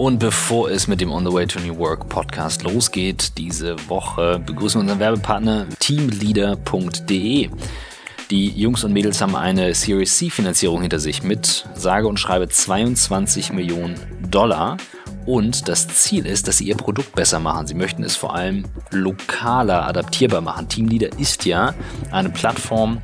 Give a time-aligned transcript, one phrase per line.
[0.00, 4.40] Und bevor es mit dem On the Way to New Work Podcast losgeht, diese Woche
[4.46, 7.50] begrüßen wir unseren Werbepartner teamleader.de.
[8.30, 12.48] Die Jungs und Mädels haben eine Series C Finanzierung hinter sich mit sage und schreibe
[12.48, 13.94] 22 Millionen
[14.30, 14.78] Dollar.
[15.26, 17.66] Und das Ziel ist, dass sie ihr Produkt besser machen.
[17.66, 20.66] Sie möchten es vor allem lokaler adaptierbar machen.
[20.66, 21.74] Teamleader ist ja
[22.10, 23.02] eine Plattform,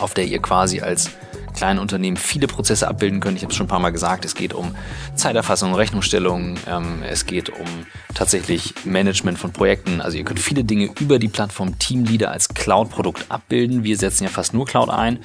[0.00, 1.12] auf der ihr quasi als
[1.56, 3.36] kleinen Unternehmen viele Prozesse abbilden können.
[3.36, 4.74] Ich habe es schon ein paar Mal gesagt, es geht um
[5.16, 7.66] Zeiterfassung, Rechnungsstellung, ähm, es geht um
[8.14, 10.00] tatsächlich Management von Projekten.
[10.00, 13.82] Also ihr könnt viele Dinge über die Plattform Teamleader als Cloud-Produkt abbilden.
[13.82, 15.18] Wir setzen ja fast nur Cloud ein.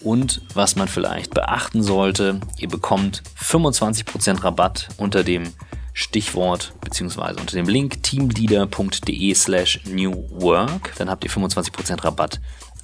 [0.00, 5.52] Und was man vielleicht beachten sollte, ihr bekommt 25% Rabatt unter dem
[5.96, 10.92] Stichwort beziehungsweise unter dem Link teamleader.de slash new work.
[10.98, 12.40] Dann habt ihr 25% Rabatt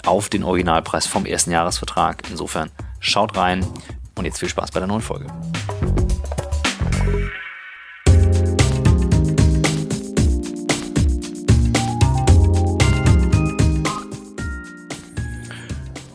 [0.06, 2.22] auf den Originalpreis vom ersten Jahresvertrag.
[2.30, 2.70] Insofern
[3.02, 3.66] schaut rein
[4.14, 5.26] und jetzt viel Spaß bei der neuen Folge.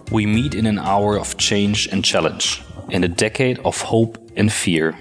[0.09, 4.52] We meet in an hour of change and challenge, in a decade of hope and
[4.52, 4.95] fear,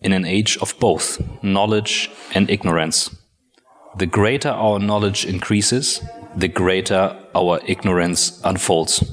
[0.00, 3.10] in an age of both knowledge and ignorance.
[3.98, 6.00] The greater our knowledge increases,
[6.34, 9.04] the greater our ignorance unfolds.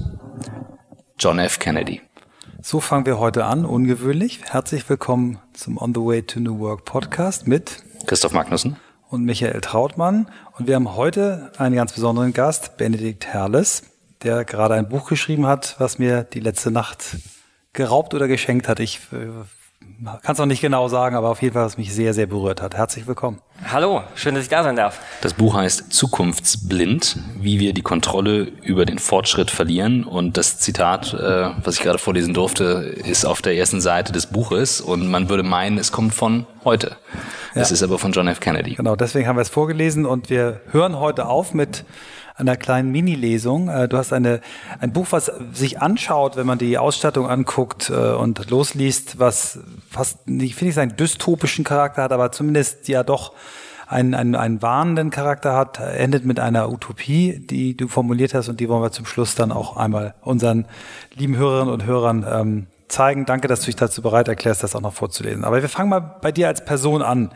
[1.18, 1.60] John F.
[1.60, 2.05] Kennedy.
[2.68, 4.40] So fangen wir heute an, ungewöhnlich.
[4.44, 8.78] Herzlich willkommen zum On the Way to New Work Podcast mit Christoph Magnussen
[9.08, 10.32] und Michael Trautmann.
[10.58, 13.84] Und wir haben heute einen ganz besonderen Gast, Benedikt Herles,
[14.24, 17.18] der gerade ein Buch geschrieben hat, was mir die letzte Nacht
[17.74, 18.80] geraubt oder geschenkt hat.
[18.80, 19.28] Ich äh,
[20.04, 22.62] kann es noch nicht genau sagen, aber auf jeden Fall, was mich sehr, sehr berührt
[22.62, 22.76] hat.
[22.76, 23.40] Herzlich willkommen.
[23.72, 25.00] Hallo, schön, dass ich da sein darf.
[25.22, 30.04] Das Buch heißt Zukunftsblind, wie wir die Kontrolle über den Fortschritt verlieren.
[30.04, 34.28] Und das Zitat, äh, was ich gerade vorlesen durfte, ist auf der ersten Seite des
[34.28, 34.82] Buches.
[34.82, 36.98] Und man würde meinen, es kommt von heute.
[37.54, 38.42] Es ist aber von John F.
[38.42, 38.76] Kennedy.
[38.76, 41.86] Genau, deswegen haben wir es vorgelesen und wir hören heute auf mit
[42.36, 43.70] einer kleinen Mini-Lesung.
[43.70, 44.42] Äh, du hast eine,
[44.80, 49.60] ein Buch, was sich anschaut, wenn man die Ausstattung anguckt äh, und losliest, was
[49.90, 53.34] fast, ich finde ich, einen dystopischen Charakter hat, aber zumindest ja doch
[53.88, 58.60] einen, einen, einen warnenden Charakter hat, endet mit einer Utopie, die du formuliert hast und
[58.60, 60.66] die wollen wir zum Schluss dann auch einmal unseren
[61.14, 63.26] lieben Hörerinnen und Hörern ähm, zeigen.
[63.26, 65.44] Danke, dass du dich dazu bereit erklärst, das auch noch vorzulesen.
[65.44, 67.32] Aber wir fangen mal bei dir als Person an.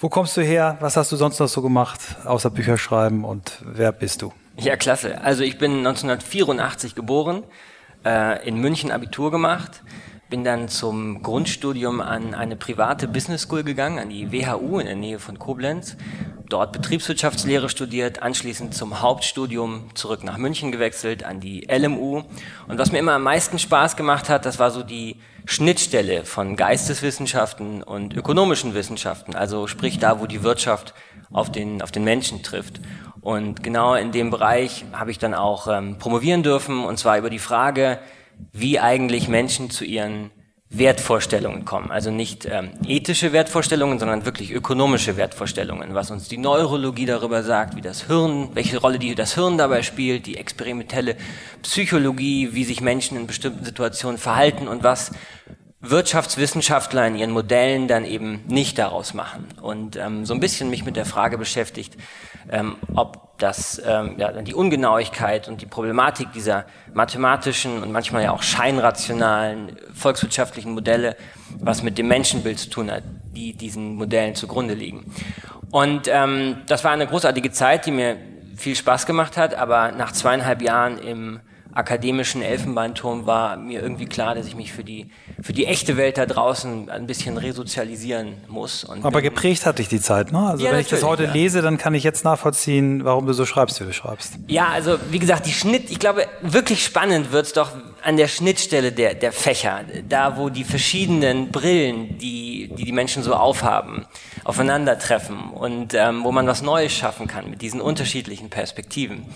[0.00, 0.76] Wo kommst du her?
[0.78, 4.32] Was hast du sonst noch so gemacht, außer Bücher schreiben und wer bist du?
[4.56, 5.20] Ja, klasse.
[5.22, 7.42] Also ich bin 1984 geboren,
[8.04, 9.82] äh, in München Abitur gemacht,
[10.30, 14.96] bin dann zum Grundstudium an eine private Business School gegangen, an die WHU in der
[14.96, 15.96] Nähe von Koblenz.
[16.48, 22.24] Dort Betriebswirtschaftslehre studiert, anschließend zum Hauptstudium zurück nach München gewechselt, an die LMU.
[22.68, 25.16] Und was mir immer am meisten Spaß gemacht hat, das war so die
[25.46, 30.92] Schnittstelle von Geisteswissenschaften und ökonomischen Wissenschaften, also sprich da, wo die Wirtschaft
[31.32, 32.80] auf den, auf den Menschen trifft.
[33.20, 37.30] Und genau in dem Bereich habe ich dann auch ähm, promovieren dürfen, und zwar über
[37.30, 37.98] die Frage,
[38.52, 40.30] wie eigentlich Menschen zu ihren
[40.70, 41.90] Wertvorstellungen kommen.
[41.90, 47.74] Also nicht ähm, ethische Wertvorstellungen, sondern wirklich ökonomische Wertvorstellungen, was uns die Neurologie darüber sagt,
[47.74, 51.16] wie das Hirn, welche Rolle die, das Hirn dabei spielt, die experimentelle
[51.62, 55.12] Psychologie, wie sich Menschen in bestimmten Situationen verhalten und was
[55.80, 59.46] Wirtschaftswissenschaftler in ihren Modellen dann eben nicht daraus machen.
[59.62, 61.96] Und ähm, so ein bisschen mich mit der Frage beschäftigt,
[62.50, 68.32] ähm, ob das ähm, ja, die Ungenauigkeit und die Problematik dieser mathematischen und manchmal ja
[68.32, 71.16] auch scheinrationalen volkswirtschaftlichen Modelle,
[71.58, 73.04] was mit dem Menschenbild zu tun hat,
[73.34, 75.12] die diesen Modellen zugrunde liegen.
[75.70, 78.16] Und ähm, das war eine großartige Zeit, die mir
[78.56, 81.40] viel Spaß gemacht hat, aber nach zweieinhalb Jahren im
[81.78, 85.06] akademischen Elfenbeinturm war mir irgendwie klar, dass ich mich für die,
[85.40, 88.84] für die echte Welt da draußen ein bisschen resozialisieren muss.
[89.02, 90.40] Aber geprägt hat dich die Zeit, ne?
[90.40, 91.32] Also ja, wenn ich das heute ja.
[91.32, 94.38] lese, dann kann ich jetzt nachvollziehen, warum du so schreibst, wie du schreibst.
[94.48, 97.70] Ja, also wie gesagt, die Schnitt, ich glaube, wirklich spannend wird's doch
[98.02, 103.22] an der Schnittstelle der, der Fächer, da wo die verschiedenen Brillen, die, die die Menschen
[103.22, 104.04] so aufhaben,
[104.42, 109.26] aufeinandertreffen und ähm, wo man was Neues schaffen kann mit diesen unterschiedlichen Perspektiven.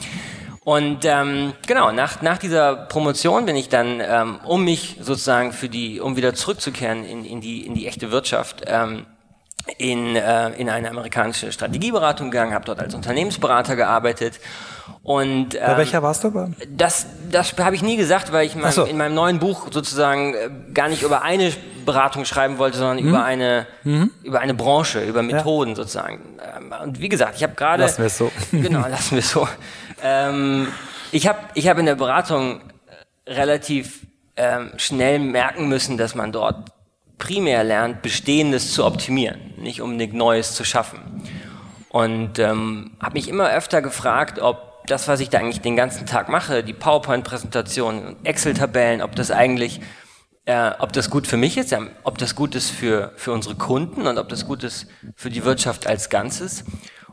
[0.65, 5.69] Und ähm, genau, nach, nach dieser Promotion bin ich dann, ähm, um mich sozusagen für
[5.69, 9.07] die, um wieder zurückzukehren in, in, die, in die echte Wirtschaft, ähm,
[9.79, 14.39] in, äh, in eine amerikanische Strategieberatung gegangen, habe dort als Unternehmensberater gearbeitet.
[15.03, 16.55] Und, ähm, Bei welcher warst du?
[16.69, 18.85] Das, das habe ich nie gesagt, weil ich mein, so.
[18.85, 21.53] in meinem neuen Buch sozusagen äh, gar nicht über eine
[21.85, 23.09] Beratung schreiben wollte, sondern mhm.
[23.09, 24.11] über eine mhm.
[24.23, 25.77] über eine Branche, über Methoden ja.
[25.77, 26.21] sozusagen.
[26.57, 28.31] Ähm, und wie gesagt, ich habe gerade lassen wir es so.
[28.53, 29.49] Genau, lassen wir es so.
[30.03, 30.69] Ähm,
[31.13, 32.61] ich habe ich hab in der Beratung
[33.27, 34.07] relativ
[34.37, 36.71] ähm, schnell merken müssen, dass man dort
[37.19, 41.23] primär lernt, Bestehendes zu optimieren, nicht unbedingt Neues zu schaffen.
[41.89, 46.07] Und ähm, habe mich immer öfter gefragt, ob das, was ich da eigentlich den ganzen
[46.07, 49.81] Tag mache, die PowerPoint-Präsentationen Excel-Tabellen, ob das eigentlich,
[50.47, 54.07] äh, ob das gut für mich ist, ob das gut ist für, für unsere Kunden
[54.07, 56.65] und ob das gut ist für die Wirtschaft als Ganzes.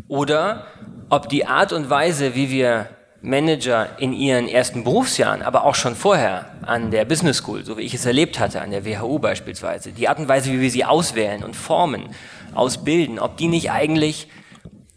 [0.07, 0.67] Oder
[1.09, 2.89] ob die Art und Weise, wie wir
[3.21, 7.81] Manager in ihren ersten Berufsjahren, aber auch schon vorher an der Business School, so wie
[7.81, 10.85] ich es erlebt hatte, an der WHU beispielsweise, die Art und Weise, wie wir sie
[10.85, 12.09] auswählen und formen,
[12.53, 14.27] ausbilden, ob die nicht eigentlich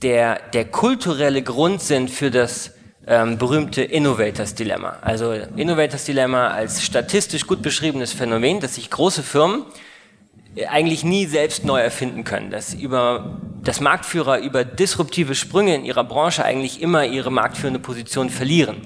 [0.02, 2.74] der, der kulturelle Grund sind für das
[3.06, 4.98] ähm, berühmte Innovators Dilemma.
[5.00, 9.64] Also Innovators Dilemma als statistisch gut beschriebenes Phänomen, dass sich große Firmen
[10.68, 16.04] eigentlich nie selbst neu erfinden können, dass über das Marktführer über disruptive Sprünge in ihrer
[16.04, 18.82] Branche eigentlich immer ihre marktführende Position verlieren.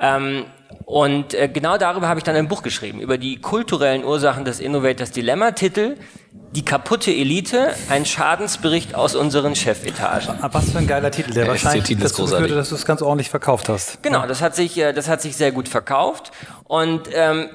[0.00, 0.46] Ähm,
[0.86, 4.58] und äh, genau darüber habe ich dann ein Buch geschrieben, über die kulturellen Ursachen des
[4.58, 5.96] Innovators Dilemma, Titel
[6.32, 10.34] Die kaputte Elite, ein Schadensbericht aus unseren Chefetagen.
[10.50, 12.74] Was für ein geiler Titel, der Ja, wahrscheinlich der Titel ist dazu führte, dass du
[12.74, 14.02] es ganz ordentlich verkauft hast.
[14.02, 16.32] Genau, das hat sich, äh, das hat sich sehr gut verkauft.
[16.64, 17.50] Und ähm,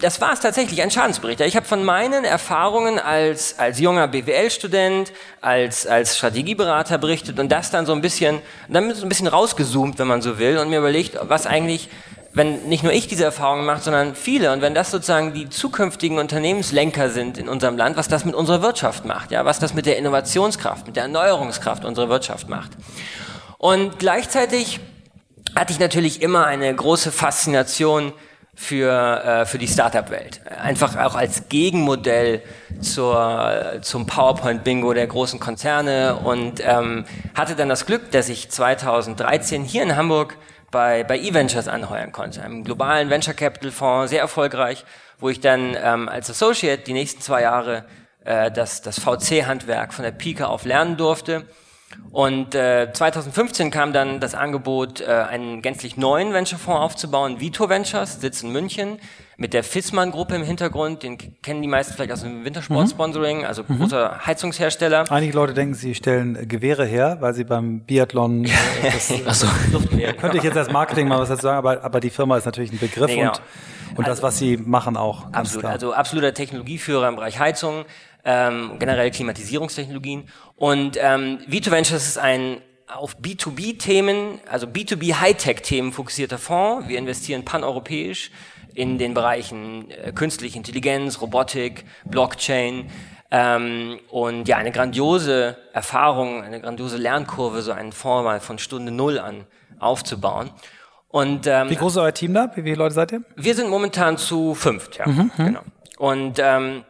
[0.00, 1.40] das war es tatsächlich, ein Schadensbericht.
[1.40, 7.70] Ich habe von meinen Erfahrungen als, als junger BWL-Student, als, als Strategieberater berichtet und das
[7.70, 10.78] dann so ein bisschen, dann so ein bisschen rausgezoomt, wenn man so will, und mir
[10.78, 11.88] überlegt, was eigentlich,
[12.32, 16.18] wenn nicht nur ich diese Erfahrungen mache, sondern viele, und wenn das sozusagen die zukünftigen
[16.18, 19.86] Unternehmenslenker sind in unserem Land, was das mit unserer Wirtschaft macht, ja, was das mit
[19.86, 22.72] der Innovationskraft, mit der Erneuerungskraft unserer Wirtschaft macht.
[23.58, 24.80] Und gleichzeitig
[25.54, 28.12] hatte ich natürlich immer eine große Faszination
[28.54, 30.40] für, äh, für die Startup-Welt.
[30.46, 32.42] Einfach auch als Gegenmodell
[32.80, 37.04] zur, zum PowerPoint-Bingo der großen Konzerne und ähm,
[37.34, 40.36] hatte dann das Glück, dass ich 2013 hier in Hamburg
[40.70, 44.84] bei, bei eVentures anheuern konnte, einem globalen Venture Capital Fonds, sehr erfolgreich,
[45.20, 47.84] wo ich dann ähm, als Associate die nächsten zwei Jahre
[48.24, 51.44] äh, das, das VC-Handwerk von der Pike auf lernen durfte.
[52.10, 58.20] Und äh, 2015 kam dann das Angebot, äh, einen gänzlich neuen Venture-Fonds aufzubauen, Vito Ventures,
[58.20, 58.98] sitzt in München,
[59.36, 64.24] mit der Fissmann-Gruppe im Hintergrund, den kennen die meisten vielleicht aus dem Wintersport-Sponsoring, also großer
[64.26, 65.10] Heizungshersteller.
[65.10, 68.50] Einige Leute denken, sie stellen Gewehre her, weil sie beim Biathlon, äh,
[69.24, 69.44] das.
[69.72, 70.14] Luftgewehre.
[70.14, 72.72] könnte ich jetzt als Marketing mal was dazu sagen, aber, aber die Firma ist natürlich
[72.72, 73.32] ein Begriff Nee, genau.
[73.90, 75.22] und, und das, was sie machen auch.
[75.24, 75.72] Ganz Absolut, klar.
[75.72, 77.84] also absoluter Technologieführer im Bereich Heizung,
[78.24, 80.28] ähm, generell Klimatisierungstechnologien.
[80.56, 86.88] Und ähm, Vito Ventures ist ein auf B2B-Themen, also B2B Hightech-Themen fokussierter Fonds.
[86.88, 88.30] Wir investieren paneuropäisch
[88.74, 92.90] in den Bereichen äh, künstliche Intelligenz, Robotik, Blockchain.
[93.30, 98.92] Ähm, und ja, eine grandiose Erfahrung, eine grandiose Lernkurve, so einen Fonds mal von Stunde
[98.92, 99.46] Null an
[99.78, 100.50] aufzubauen.
[101.08, 102.50] Und ähm, Wie groß ist euer Team da?
[102.54, 103.22] Wie viele Leute seid ihr?
[103.36, 105.06] wir sind momentan zu fünft, ja.
[105.06, 105.60] Mhm, Genau.
[105.98, 106.84] Und ähm,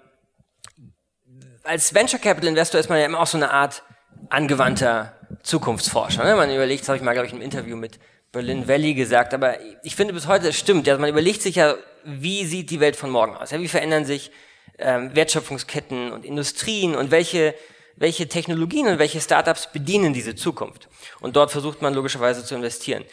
[1.64, 3.82] als Venture Capital Investor ist man ja immer auch so eine Art
[4.28, 6.24] angewandter Zukunftsforscher.
[6.24, 6.36] Ne?
[6.36, 7.98] Man überlegt, das habe ich mal, glaube ich, im Interview mit
[8.32, 10.86] Berlin Valley gesagt, aber ich finde bis heute, es stimmt.
[10.86, 11.74] Ja, man überlegt sich ja,
[12.04, 13.50] wie sieht die Welt von morgen aus?
[13.50, 14.30] Ja, wie verändern sich
[14.78, 17.54] ähm, Wertschöpfungsketten und Industrien und welche,
[17.96, 20.88] welche Technologien und welche Startups bedienen diese Zukunft?
[21.20, 23.04] Und dort versucht man logischerweise zu investieren.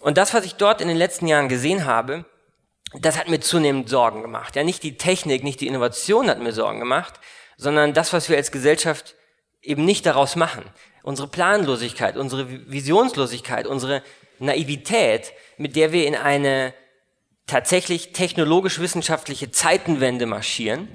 [0.00, 2.24] Und das, was ich dort in den letzten Jahren gesehen habe,
[3.00, 4.54] das hat mir zunehmend Sorgen gemacht.
[4.56, 7.14] Ja, nicht die Technik, nicht die Innovation hat mir Sorgen gemacht,
[7.58, 9.14] sondern das, was wir als Gesellschaft
[9.60, 10.64] eben nicht daraus machen.
[11.02, 14.02] Unsere Planlosigkeit, unsere Visionslosigkeit, unsere
[14.38, 16.72] Naivität, mit der wir in eine
[17.46, 20.88] tatsächlich technologisch-wissenschaftliche Zeitenwende marschieren.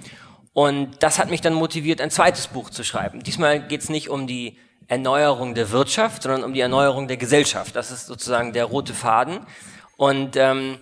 [0.53, 3.21] Und das hat mich dann motiviert, ein zweites Buch zu schreiben.
[3.23, 7.75] Diesmal geht es nicht um die Erneuerung der Wirtschaft, sondern um die Erneuerung der Gesellschaft.
[7.75, 9.45] Das ist sozusagen der rote Faden.
[9.97, 10.79] Und ähm,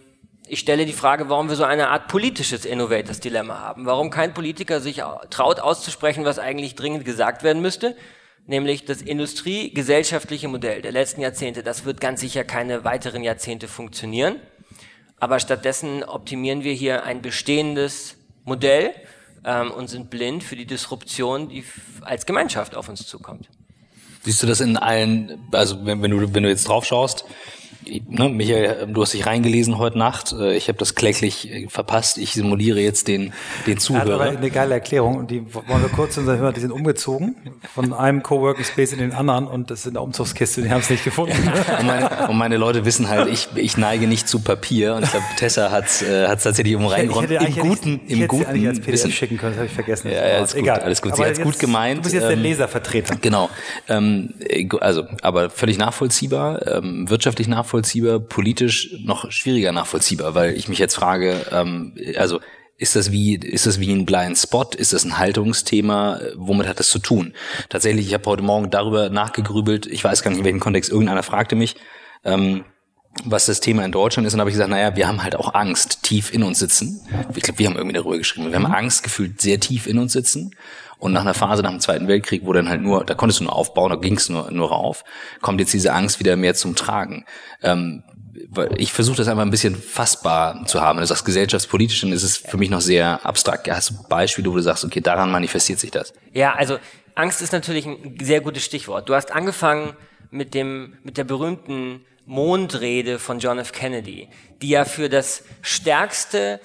[0.52, 3.86] ich stelle die Frage, warum wir so eine Art politisches Innovators Dilemma haben.
[3.86, 7.96] Warum kein Politiker sich traut auszusprechen, was eigentlich dringend gesagt werden müsste.
[8.48, 11.64] Nämlich das industriegesellschaftliche Modell der letzten Jahrzehnte.
[11.64, 14.42] Das wird ganz sicher keine weiteren Jahrzehnte funktionieren.
[15.22, 18.92] Aber stattdessen optimieren wir hier ein bestehendes Modell
[19.46, 21.64] ähm, und sind blind für die Disruption, die
[22.02, 23.48] als Gemeinschaft auf uns zukommt.
[24.24, 27.24] Siehst du das in allen, also wenn, wenn du wenn du jetzt drauf schaust,
[28.10, 32.18] ne, Michael, du hast dich reingelesen heute Nacht, äh, ich habe das kläglich äh, verpasst,
[32.18, 33.34] ich simuliere jetzt den
[33.68, 34.22] den Er hat aber Zuhörer.
[34.38, 36.54] eine geile Erklärung und die wollen wir kurz unseren hören.
[36.54, 37.36] Die sind umgezogen
[37.74, 40.82] von einem Coworking Space in den anderen und das ist in der Umzugskiste, die haben
[40.82, 41.36] es nicht gefunden.
[41.80, 45.12] Und meine, und meine Leute wissen halt, ich, ich neige nicht zu Papier und ich
[45.12, 47.32] glaube, Tessa hat es äh, hat's tatsächlich um reingeräumt.
[47.32, 49.12] Im guten, ich im guten eigentlich als PDF Wissen.
[49.12, 50.10] schicken können, das habe ich vergessen.
[50.12, 50.80] Ja, ja, alles gut, Egal.
[50.82, 51.16] alles gut.
[51.16, 52.00] Sie hat's jetzt- gut gemeint.
[52.00, 53.16] Du bist jetzt der Ähm, Leservertreter.
[53.22, 53.50] Genau.
[53.88, 57.71] Ähm, äh, also, aber völlig nachvollziehbar, ähm, wirtschaftlich nachvollziehbar,
[58.20, 62.40] politisch noch schwieriger nachvollziehbar, weil ich mich jetzt frage, ähm, also
[62.78, 64.68] Ist das wie, ist das wie ein Blind Spot?
[64.76, 66.20] Ist das ein Haltungsthema?
[66.36, 67.34] Womit hat das zu tun?
[67.70, 69.86] Tatsächlich, ich habe heute Morgen darüber nachgegrübelt.
[69.86, 70.90] Ich weiß gar nicht, in welchem Kontext.
[70.90, 71.76] Irgendeiner fragte mich,
[72.24, 72.64] ähm,
[73.24, 74.34] was das Thema in Deutschland ist.
[74.34, 77.02] Und habe ich gesagt, naja, wir haben halt auch Angst tief in uns sitzen.
[77.36, 78.48] Ich glaube, wir haben irgendwie darüber geschrieben.
[78.48, 78.66] Wir haben.
[78.66, 80.56] Angst gefühlt sehr tief in uns sitzen.
[81.02, 83.46] Und nach einer Phase nach dem Zweiten Weltkrieg, wo dann halt nur, da konntest du
[83.46, 85.04] nur aufbauen, da ging es nur, nur rauf,
[85.42, 87.26] kommt jetzt diese Angst wieder mehr zum Tragen.
[87.64, 88.04] Ähm,
[88.78, 91.00] ich versuche das einfach ein bisschen fassbar zu haben.
[91.00, 93.68] Du sagst gesellschaftspolitisch, ist es für mich noch sehr abstrakt.
[93.68, 96.14] Hast du Beispiele, wo du sagst, okay, daran manifestiert sich das?
[96.34, 96.78] Ja, also
[97.16, 99.10] Angst ist natürlich ein sehr gutes Stichwort.
[99.10, 99.94] Du hast angefangen
[100.30, 103.72] mit dem, mit der berühmten Mondrede von John F.
[103.72, 104.30] Kennedy,
[104.62, 106.60] die ja für das stärkste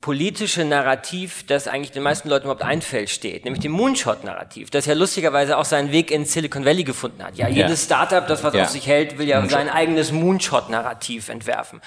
[0.00, 4.94] politische Narrativ, das eigentlich den meisten Leuten überhaupt einfällt, steht, nämlich dem Moonshot-Narrativ, das ja
[4.94, 7.36] lustigerweise auch seinen Weg in Silicon Valley gefunden hat.
[7.36, 7.96] Ja, jedes ja.
[7.96, 8.62] Startup, das was ja.
[8.62, 9.58] auf sich hält, will ja Moonshot.
[9.58, 11.82] sein eigenes Moonshot-Narrativ entwerfen.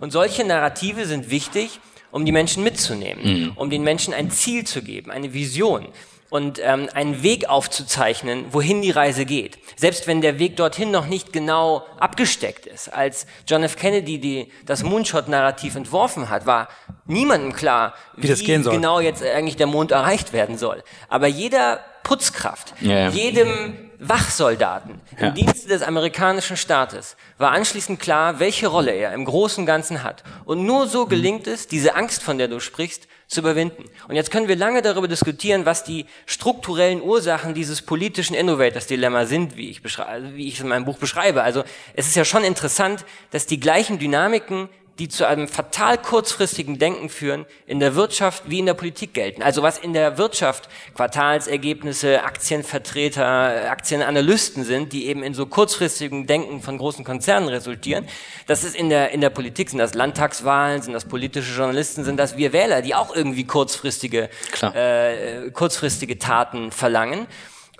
[0.00, 3.52] Und solche Narrative sind wichtig, um die Menschen mitzunehmen, mhm.
[3.56, 5.88] um den Menschen ein Ziel zu geben, eine Vision
[6.30, 9.58] und ähm, einen Weg aufzuzeichnen, wohin die Reise geht.
[9.76, 12.88] Selbst wenn der Weg dorthin noch nicht genau abgesteckt ist.
[12.88, 13.76] Als John F.
[13.76, 16.68] Kennedy die, das Moonshot-Narrativ entworfen hat, war
[17.06, 20.82] niemandem klar, wie, wie genau jetzt eigentlich der Mond erreicht werden soll.
[21.08, 23.10] Aber jeder Putzkraft, yeah.
[23.10, 29.62] jedem Wachsoldaten im Dienste des amerikanischen Staates war anschließend klar, welche Rolle er im Großen
[29.62, 30.22] und Ganzen hat.
[30.44, 33.84] Und nur so gelingt es, diese Angst, von der du sprichst, zu überwinden.
[34.08, 39.56] Und jetzt können wir lange darüber diskutieren, was die strukturellen Ursachen dieses politischen Innovators-Dilemma sind,
[39.56, 41.42] wie ich, wie ich es in meinem Buch beschreibe.
[41.42, 41.64] Also
[41.94, 47.08] es ist ja schon interessant, dass die gleichen Dynamiken die zu einem fatal kurzfristigen Denken
[47.08, 49.42] führen, in der Wirtschaft wie in der Politik gelten.
[49.42, 56.60] Also was in der Wirtschaft Quartalsergebnisse, Aktienvertreter, Aktienanalysten sind, die eben in so kurzfristigen Denken
[56.62, 58.06] von großen Konzernen resultieren,
[58.46, 62.16] das ist in der, in der Politik, sind das Landtagswahlen, sind das politische Journalisten, sind
[62.16, 64.28] das wir Wähler, die auch irgendwie kurzfristige,
[64.74, 67.26] äh, kurzfristige Taten verlangen.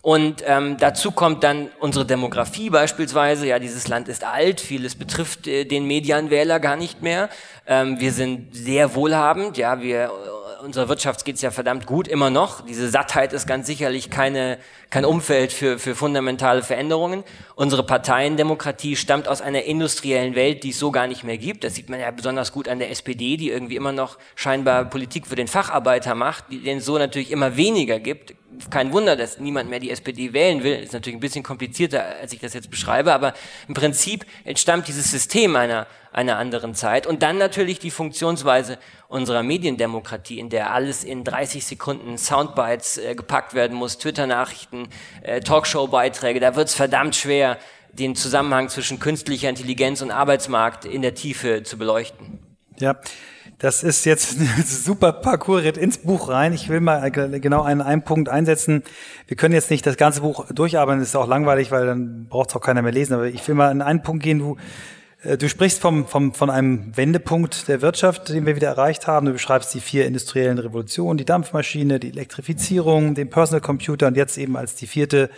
[0.01, 3.47] Und ähm, dazu kommt dann unsere Demografie beispielsweise.
[3.47, 7.29] Ja, dieses Land ist alt, vieles betrifft äh, den Medianwähler gar nicht mehr.
[7.67, 10.11] Ähm, wir sind sehr wohlhabend, ja, wir
[10.63, 12.63] unserer Wirtschaft geht's ja verdammt gut immer noch.
[12.63, 14.59] Diese Sattheit ist ganz sicherlich keine,
[14.91, 17.25] kein Umfeld für, für fundamentale Veränderungen.
[17.55, 21.65] Unsere Parteiendemokratie stammt aus einer industriellen Welt, die es so gar nicht mehr gibt.
[21.65, 25.27] Das sieht man ja besonders gut an der SPD, die irgendwie immer noch scheinbar Politik
[25.27, 28.35] für den Facharbeiter macht, den es so natürlich immer weniger gibt.
[28.71, 30.75] Kein Wunder, dass niemand mehr die SPD wählen will.
[30.75, 33.35] Ist natürlich ein bisschen komplizierter, als ich das jetzt beschreibe, aber
[33.67, 37.07] im Prinzip entstammt dieses System einer, einer anderen Zeit.
[37.07, 43.15] Und dann natürlich die Funktionsweise unserer Mediendemokratie, in der alles in 30 Sekunden Soundbites äh,
[43.15, 44.89] gepackt werden muss, Twitter-Nachrichten,
[45.23, 47.59] äh, Talkshow-Beiträge, da wird es verdammt schwer,
[47.93, 52.39] den Zusammenhang zwischen künstlicher Intelligenz und Arbeitsmarkt in der Tiefe zu beleuchten.
[52.79, 53.01] Ja,
[53.59, 56.53] das ist jetzt ein super Parcours ins Buch rein.
[56.53, 58.83] Ich will mal genau einen, einen Punkt einsetzen.
[59.27, 62.51] Wir können jetzt nicht das ganze Buch durcharbeiten, das ist auch langweilig, weil dann braucht
[62.51, 63.15] es auch keiner mehr lesen.
[63.15, 64.55] Aber ich will mal in einen Punkt gehen, äh,
[65.25, 69.27] Du sprichst vom, vom, von einem Wendepunkt der Wirtschaft, den wir wieder erreicht haben.
[69.27, 74.39] Du beschreibst die vier industriellen Revolutionen, die Dampfmaschine, die Elektrifizierung, den Personal Computer und jetzt
[74.39, 75.29] eben als die vierte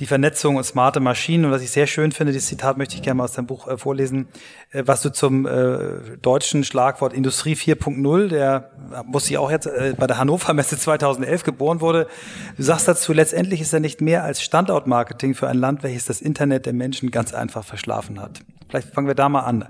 [0.00, 1.44] die Vernetzung und smarte Maschinen.
[1.44, 3.68] Und was ich sehr schön finde, dieses Zitat möchte ich gerne mal aus deinem Buch
[3.68, 4.28] äh, vorlesen,
[4.70, 8.70] äh, was du zum äh, deutschen Schlagwort Industrie 4.0, der
[9.06, 12.08] muss ich auch jetzt äh, bei der Hannover Messe 2011 geboren wurde.
[12.56, 16.20] Du sagst dazu, letztendlich ist er nicht mehr als Standortmarketing für ein Land, welches das
[16.20, 18.40] Internet der Menschen ganz einfach verschlafen hat.
[18.72, 19.68] Vielleicht fangen wir da mal an.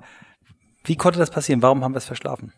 [0.84, 1.60] Wie konnte das passieren?
[1.60, 2.52] Warum haben wir es verschlafen?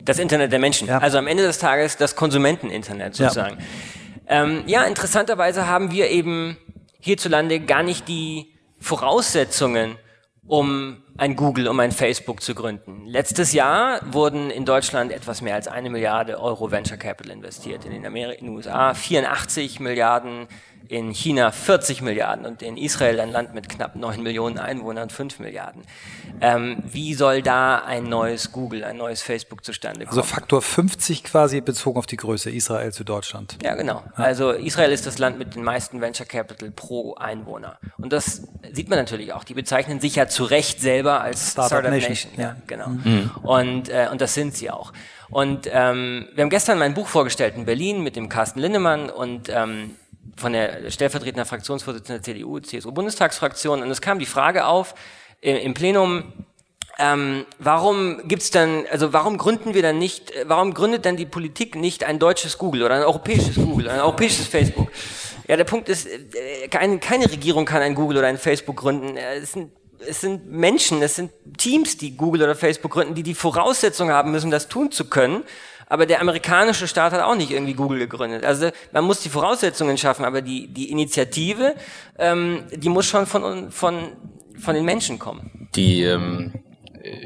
[0.00, 0.86] Das Internet der Menschen.
[0.86, 0.98] Ja.
[0.98, 3.58] Also am Ende des Tages das Konsumenteninternet sozusagen.
[3.58, 4.44] Ja.
[4.44, 6.56] Ähm, ja, interessanterweise haben wir eben
[7.00, 9.96] hierzulande gar nicht die Voraussetzungen,
[10.46, 13.04] um ein Google, um ein Facebook zu gründen.
[13.06, 17.84] Letztes Jahr wurden in Deutschland etwas mehr als eine Milliarde Euro Venture Capital investiert.
[17.84, 20.46] In den, Ameri in den USA 84 Milliarden
[20.88, 25.38] in China 40 Milliarden und in Israel ein Land mit knapp 9 Millionen Einwohnern 5
[25.38, 25.82] Milliarden.
[26.40, 30.18] Ähm, wie soll da ein neues Google, ein neues Facebook zustande kommen?
[30.18, 33.56] Also Faktor 50 quasi bezogen auf die Größe Israel zu Deutschland.
[33.62, 34.02] Ja, genau.
[34.18, 34.24] Ja.
[34.24, 37.78] Also Israel ist das Land mit den meisten Venture Capital pro Einwohner.
[37.96, 39.44] Und das sieht man natürlich auch.
[39.44, 42.10] Die bezeichnen sich ja zu Recht selber als Startup, Startup Nation.
[42.10, 42.32] Nation.
[42.36, 42.88] Ja, genau.
[42.88, 43.30] Mhm.
[43.42, 44.92] Und, äh, und das sind sie auch.
[45.30, 49.48] Und ähm, wir haben gestern mein Buch vorgestellt in Berlin mit dem Carsten Lindemann und
[49.48, 49.96] ähm,
[50.36, 53.82] von der stellvertretenden Fraktionsvorsitzenden der CDU, CSU-Bundestagsfraktion.
[53.82, 54.94] Und es kam die Frage auf
[55.40, 56.32] im, im Plenum,
[56.98, 61.74] ähm, warum gibt's dann, also warum gründen wir dann nicht, warum gründet dann die Politik
[61.74, 64.90] nicht ein deutsches Google oder ein europäisches Google, ein europäisches Facebook?
[65.48, 69.16] Ja, der Punkt ist, äh, keine, keine Regierung kann ein Google oder ein Facebook gründen.
[69.16, 69.72] Äh, es sind
[70.06, 74.32] es sind Menschen, es sind Teams, die Google oder Facebook gründen, die die Voraussetzungen haben
[74.32, 75.44] müssen, das tun zu können.
[75.88, 78.44] Aber der amerikanische Staat hat auch nicht irgendwie Google gegründet.
[78.44, 81.74] Also man muss die Voraussetzungen schaffen, aber die, die Initiative,
[82.18, 84.12] ähm, die muss schon von, von,
[84.58, 85.68] von den Menschen kommen.
[85.74, 86.52] Die ähm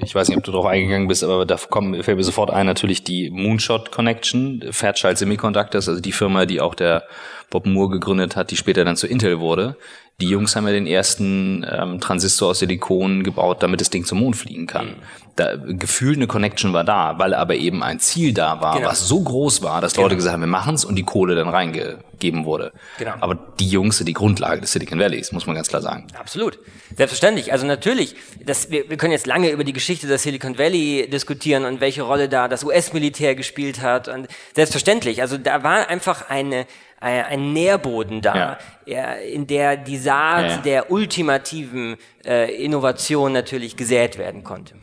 [0.03, 2.67] ich weiß nicht, ob du darauf eingegangen bist, aber da kommen, fällt mir sofort ein,
[2.67, 7.05] natürlich die Moonshot Connection, Fairchild Semiconductors, also die Firma, die auch der
[7.51, 9.77] Bob Moore gegründet hat, die später dann zu Intel wurde.
[10.21, 14.19] Die Jungs haben ja den ersten ähm, Transistor aus Silikon gebaut, damit das Ding zum
[14.19, 14.87] Mond fliegen kann.
[14.87, 14.95] Mhm.
[15.37, 18.89] Da, gefühlt eine Connection war da, weil aber eben ein Ziel da war, genau.
[18.89, 20.07] was so groß war, dass genau.
[20.07, 22.73] Leute gesagt haben, wir machen's und die Kohle dann reingegeben wurde.
[22.99, 23.13] Genau.
[23.21, 26.09] Aber die Jungs sind die Grundlage des Silicon Valleys, muss man ganz klar sagen.
[26.19, 26.59] Absolut.
[26.97, 27.53] Selbstverständlich.
[27.53, 31.65] Also natürlich, das, wir, wir können jetzt lange über die Geschichte des Silicon Valley diskutieren
[31.65, 34.09] und welche Rolle da das US-Militär gespielt hat.
[34.09, 35.21] Und selbstverständlich.
[35.21, 36.67] Also da war einfach eine
[37.01, 39.13] ein Nährboden da, ja.
[39.13, 40.57] in der die Saat ja.
[40.59, 44.75] der ultimativen äh, Innovation natürlich gesät werden konnte.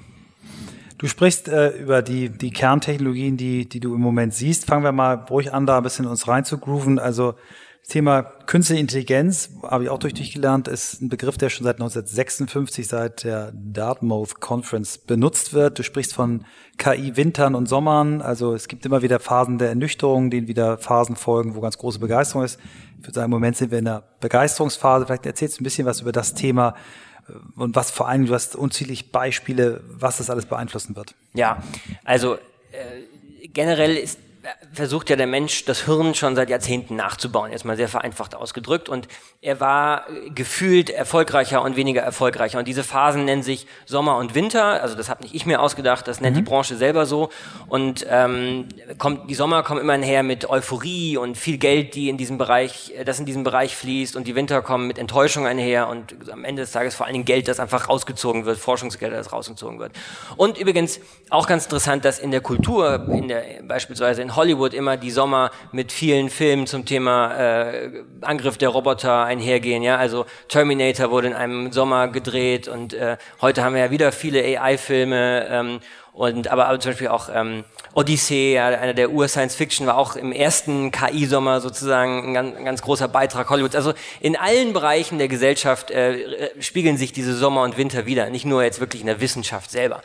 [0.98, 4.65] Du sprichst äh, über die, die Kerntechnologien, die, die du im Moment siehst.
[4.65, 7.00] Fangen wir mal ruhig an, da ein bisschen uns reinzugrooven.
[7.00, 7.36] Also
[7.88, 11.75] Thema Künstliche Intelligenz, habe ich auch durch dich gelernt, ist ein Begriff, der schon seit
[11.75, 15.77] 1956, seit der Dartmouth Conference benutzt wird.
[15.77, 16.46] Du sprichst von
[16.77, 18.22] KI-Wintern und Sommern.
[18.22, 22.00] Also es gibt immer wieder Phasen der Ernüchterung, denen wieder Phasen folgen, wo ganz große
[22.00, 22.60] Begeisterung ist.
[23.00, 25.06] Ich würde sagen, im Moment sind wir in einer Begeisterungsphase.
[25.06, 26.75] Vielleicht erzählst du ein bisschen was über das Thema
[27.30, 31.13] äh, und was vor allem, du hast unzählig Beispiele, was das alles beeinflussen wird.
[31.34, 31.62] Ja,
[32.04, 34.20] also äh, generell ist
[34.73, 38.89] versucht ja der Mensch das Hirn schon seit Jahrzehnten nachzubauen, jetzt mal sehr vereinfacht ausgedrückt.
[38.89, 39.07] Und
[39.41, 42.59] er war gefühlt erfolgreicher und weniger erfolgreicher.
[42.59, 44.81] Und diese Phasen nennen sich Sommer und Winter.
[44.81, 46.39] Also das habe nicht ich mir ausgedacht, das nennt mhm.
[46.39, 47.29] die Branche selber so.
[47.67, 52.17] Und ähm, kommt, die Sommer kommen immer her mit Euphorie und viel Geld, die in
[52.17, 54.15] diesem Bereich, das in diesem Bereich fließt.
[54.15, 57.25] Und die Winter kommen mit Enttäuschung einher und am Ende des Tages vor allen Dingen
[57.25, 59.93] Geld, das einfach rausgezogen wird, Forschungsgeld, das rausgezogen wird.
[60.37, 60.99] Und übrigens
[61.29, 65.51] auch ganz interessant, dass in der Kultur, in der, beispielsweise in Hollywood immer die Sommer
[65.72, 69.84] mit vielen Filmen zum Thema äh, Angriff der Roboter einhergehen.
[69.84, 74.12] Ja, also Terminator wurde in einem Sommer gedreht und äh, heute haben wir ja wieder
[74.12, 75.80] viele AI-Filme ähm,
[76.15, 80.32] und aber, aber zum Beispiel auch ähm, Odyssey, ja, einer der Ur-Science-Fiction, war auch im
[80.32, 83.76] ersten KI-Sommer sozusagen ein ganz, ein ganz, großer Beitrag Hollywoods.
[83.76, 88.45] Also in allen Bereichen der Gesellschaft äh, spiegeln sich diese Sommer und Winter wieder, nicht
[88.45, 90.02] nur jetzt wirklich in der Wissenschaft selber.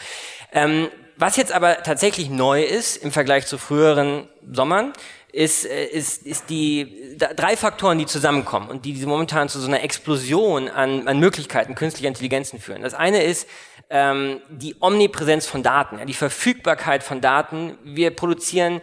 [0.53, 0.89] Ähm,
[1.21, 4.93] was jetzt aber tatsächlich neu ist im Vergleich zu früheren Sommern,
[5.33, 9.83] ist, äh, ist, ist die drei Faktoren, die zusammenkommen und die momentan zu so einer
[9.83, 12.83] Explosion an, an Möglichkeiten künstlicher Intelligenzen führen.
[12.83, 13.47] Das eine ist
[13.91, 17.77] ähm, die Omnipräsenz von Daten, ja, die Verfügbarkeit von Daten.
[17.85, 18.81] Wir produzieren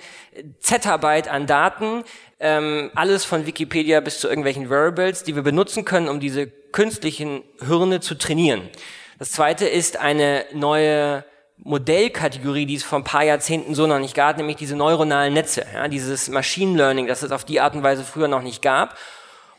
[0.60, 2.04] Zettabyte an Daten,
[2.40, 7.42] ähm, alles von Wikipedia bis zu irgendwelchen Variables, die wir benutzen können, um diese künstlichen
[7.66, 8.70] Hirne zu trainieren.
[9.18, 11.26] Das zweite ist eine neue
[11.64, 15.66] Modellkategorie, die es vor ein paar Jahrzehnten so noch nicht gab, nämlich diese neuronalen Netze,
[15.74, 18.96] ja, dieses Machine Learning, das es auf die Art und Weise früher noch nicht gab.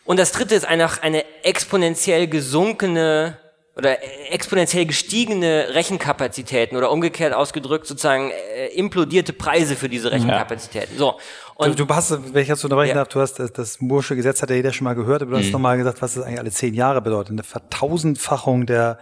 [0.04, 3.36] Und das dritte ist einfach eine exponentiell gesunkene
[3.76, 3.98] oder
[4.32, 10.94] exponentiell gestiegene Rechenkapazitäten oder umgekehrt ausgedrückt sozusagen äh, implodierte Preise für diese Rechenkapazitäten.
[10.94, 10.98] Ja.
[10.98, 11.18] So.
[11.54, 12.94] Und du, du hast, wenn ich jetzt unterbrechen ja.
[12.94, 15.36] darf, du hast das, das Moore'sche Gesetz hat ja jeder schon mal gehört, aber du
[15.38, 15.52] hast mhm.
[15.52, 17.32] nochmal gesagt, was das eigentlich alle zehn Jahre bedeutet.
[17.32, 18.98] Eine Vertausendfachung der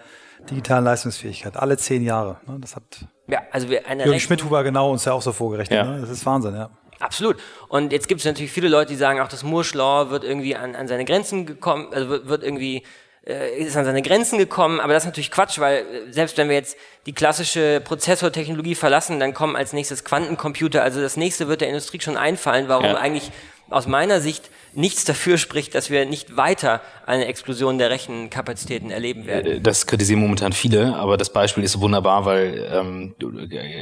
[0.50, 1.56] digitalen Leistungsfähigkeit.
[1.56, 2.38] Alle zehn Jahre.
[2.46, 2.58] Ne?
[2.60, 2.82] Das hat
[3.28, 5.76] ja, also wir eine Jürgen Schmidhuber genau uns ja auch so vorgerechnet.
[5.76, 5.84] Ja.
[5.84, 6.00] Ne?
[6.00, 6.70] Das ist Wahnsinn, ja.
[7.00, 7.36] Absolut.
[7.68, 10.56] Und jetzt gibt es natürlich viele Leute, die sagen, auch das Moore's Law wird irgendwie
[10.56, 12.84] an, an seine Grenzen gekommen, also wird, wird irgendwie
[13.26, 16.48] äh, ist an seine Grenzen gekommen, aber das ist natürlich Quatsch, weil äh, selbst wenn
[16.48, 21.60] wir jetzt die klassische Prozessortechnologie verlassen, dann kommen als nächstes Quantencomputer, also das nächste wird
[21.60, 22.94] der Industrie schon einfallen, warum ja.
[22.94, 23.30] eigentlich
[23.68, 29.26] aus meiner Sicht nichts dafür spricht, dass wir nicht weiter eine Explosion der Rechenkapazitäten erleben
[29.26, 29.52] werden.
[29.52, 33.14] Äh, das kritisieren momentan viele, aber das Beispiel ist wunderbar, weil ähm,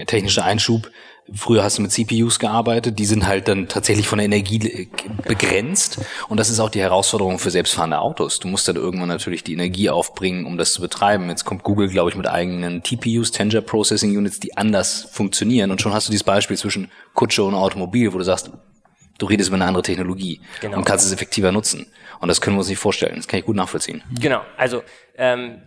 [0.07, 0.91] technischer Einschub,
[1.33, 4.89] früher hast du mit CPUs gearbeitet, die sind halt dann tatsächlich von der Energie
[5.27, 8.39] begrenzt und das ist auch die Herausforderung für selbstfahrende Autos.
[8.39, 11.29] Du musst dann irgendwann natürlich die Energie aufbringen, um das zu betreiben.
[11.29, 15.81] Jetzt kommt Google, glaube ich, mit eigenen TPUs, Tensor Processing Units, die anders funktionieren und
[15.81, 18.51] schon hast du dieses Beispiel zwischen Kutsche und Automobil, wo du sagst,
[19.19, 20.79] Du redest über eine andere Technologie genau.
[20.79, 21.87] und kannst es effektiver nutzen.
[22.21, 23.17] Und das können wir uns nicht vorstellen.
[23.17, 24.03] Das kann ich gut nachvollziehen.
[24.21, 24.43] Genau.
[24.57, 24.83] Also
[25.17, 25.63] ähm,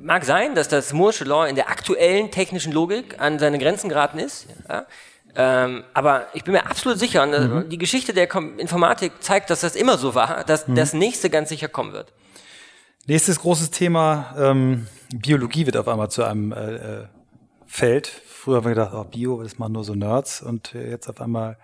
[0.00, 4.18] mag sein, dass das Moore'sche Law in der aktuellen technischen Logik an seine Grenzen geraten
[4.18, 4.46] ist.
[4.68, 4.86] Ja?
[5.36, 7.68] Ähm, aber ich bin mir absolut sicher, und mhm.
[7.68, 10.74] die Geschichte der Informatik zeigt, dass das immer so war, dass mhm.
[10.74, 12.12] das nächste ganz sicher kommen wird.
[13.06, 17.06] Nächstes großes Thema, ähm, Biologie wird auf einmal zu einem äh, äh
[17.66, 18.08] Feld.
[18.08, 21.56] Früher haben wir gedacht, oh, Bio, das machen nur so Nerds und jetzt auf einmal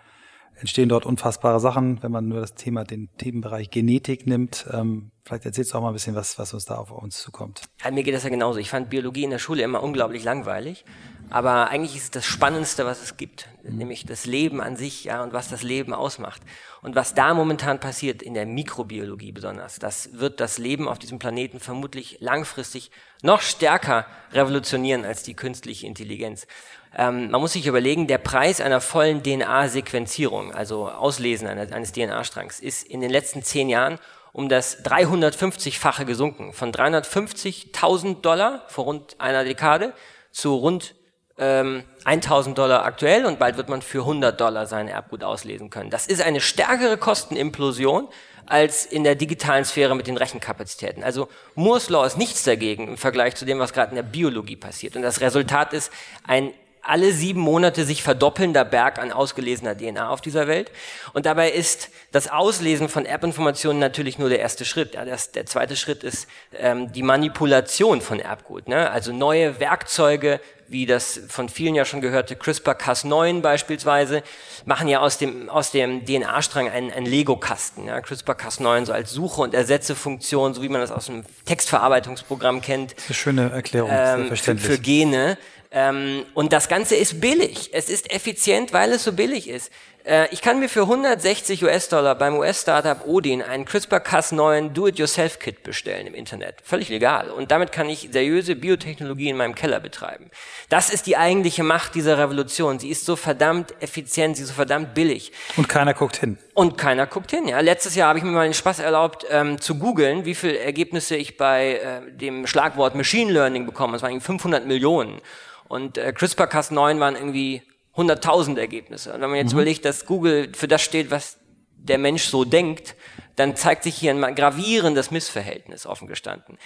[0.59, 4.67] entstehen dort unfassbare Sachen, wenn man nur das Thema, den Themenbereich Genetik nimmt.
[4.73, 7.63] Ähm, vielleicht erzählst du auch mal ein bisschen was, was uns da auf uns zukommt.
[7.85, 8.59] Ja, mir geht das ja genauso.
[8.59, 10.85] Ich fand Biologie in der Schule immer unglaublich langweilig.
[11.29, 15.25] Aber eigentlich ist es das Spannendste, was es gibt, nämlich das Leben an sich, ja,
[15.25, 16.41] und was das Leben ausmacht.
[16.83, 21.19] Und was da momentan passiert, in der Mikrobiologie besonders, das wird das Leben auf diesem
[21.19, 22.93] Planeten vermutlich langfristig
[23.23, 26.47] noch stärker revolutionieren als die künstliche Intelligenz.
[26.97, 32.59] Ähm, man muss sich überlegen, der Preis einer vollen DNA-Sequenzierung, also Auslesen eines, eines DNA-Strangs,
[32.61, 33.99] ist in den letzten zehn Jahren
[34.33, 36.53] um das 350-fache gesunken.
[36.53, 39.93] Von 350.000 Dollar vor rund einer Dekade
[40.31, 40.95] zu rund
[41.39, 45.91] ähm, 1000 Dollar aktuell und bald wird man für 100 Dollar sein Erbgut auslesen können.
[45.91, 48.09] Das ist eine stärkere Kostenimplosion
[48.47, 51.03] als in der digitalen Sphäre mit den Rechenkapazitäten.
[51.03, 54.57] Also Moore's Law ist nichts dagegen im Vergleich zu dem, was gerade in der Biologie
[54.57, 54.97] passiert.
[54.97, 55.91] Und das Resultat ist
[56.27, 56.53] ein
[56.89, 60.71] alle sieben Monate sich verdoppelnder Berg an ausgelesener DNA auf dieser Welt.
[61.13, 64.95] Und dabei ist das Auslesen von Erbinformationen natürlich nur der erste Schritt.
[64.95, 68.69] Ja, das, der zweite Schritt ist ähm, die Manipulation von Erbgut.
[68.69, 68.91] Ne?
[68.91, 74.23] Also neue Werkzeuge, wie das von vielen ja schon gehörte CRISPR-Cas9 beispielsweise,
[74.65, 77.87] machen ja aus dem, aus dem DNA-Strang einen, einen Lego-Kasten.
[77.87, 77.99] Ja?
[77.99, 82.93] CRISPR-Cas9 so als Suche- und Ersetzefunktion, so wie man das aus einem Textverarbeitungsprogramm kennt.
[82.93, 85.39] Das ist eine schöne Erklärung, ähm, für, für Gene.
[85.77, 87.69] Ähm, und das Ganze ist billig.
[87.75, 89.71] Es ist effizient, weil es so billig ist.
[90.07, 96.15] Äh, ich kann mir für 160 US-Dollar beim US-Startup Odin einen CRISPR-Cas9 Do-it-yourself-Kit bestellen im
[96.15, 96.63] Internet.
[96.65, 97.29] Völlig legal.
[97.29, 100.31] Und damit kann ich seriöse Biotechnologie in meinem Keller betreiben.
[100.71, 102.79] Das ist die eigentliche Macht dieser Revolution.
[102.79, 105.31] Sie ist so verdammt effizient, sie ist so verdammt billig.
[105.59, 106.39] Und keiner guckt hin.
[106.55, 107.49] Und keiner guckt hin.
[107.49, 110.59] Ja, letztes Jahr habe ich mir mal den Spaß erlaubt, ähm, zu googeln, wie viele
[110.59, 113.93] Ergebnisse ich bei äh, dem Schlagwort Machine Learning bekomme.
[113.93, 115.21] Das waren 500 Millionen.
[115.69, 117.63] Und äh, CRISPR-Cas9 waren irgendwie
[117.97, 119.13] 100.000 Ergebnisse.
[119.13, 119.61] Und wenn man jetzt mhm.
[119.61, 121.39] überlegt, dass Google für das steht, was
[121.77, 122.95] der Mensch so denkt,
[123.37, 126.59] dann zeigt sich hier ein gravierendes Missverhältnis offen gestanden.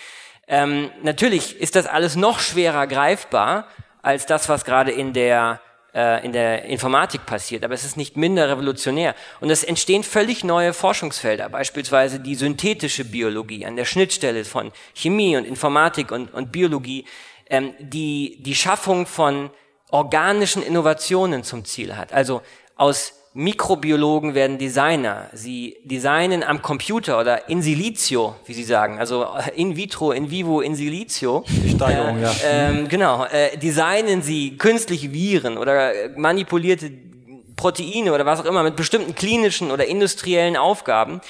[0.48, 3.66] Ähm, natürlich ist das alles noch schwerer greifbar
[4.02, 5.60] als das, was gerade in der
[5.94, 9.14] äh, in der Informatik passiert, aber es ist nicht minder revolutionär.
[9.40, 15.36] Und es entstehen völlig neue Forschungsfelder, beispielsweise die synthetische Biologie an der Schnittstelle von Chemie
[15.36, 17.06] und Informatik und, und Biologie,
[17.50, 19.50] ähm, die die Schaffung von
[19.90, 22.12] organischen Innovationen zum Ziel hat.
[22.12, 22.42] Also
[22.76, 25.30] aus Mikrobiologen werden Designer.
[25.32, 30.60] Sie designen am Computer oder in Silicio, wie sie sagen, also in vitro, in vivo,
[30.60, 31.44] in Silicio.
[31.46, 32.32] Die Steigerung, äh, ja.
[32.44, 33.24] Ähm, genau.
[33.26, 36.90] Äh, designen sie künstliche Viren oder manipulierte
[37.54, 41.20] Proteine oder was auch immer mit bestimmten klinischen oder industriellen Aufgaben.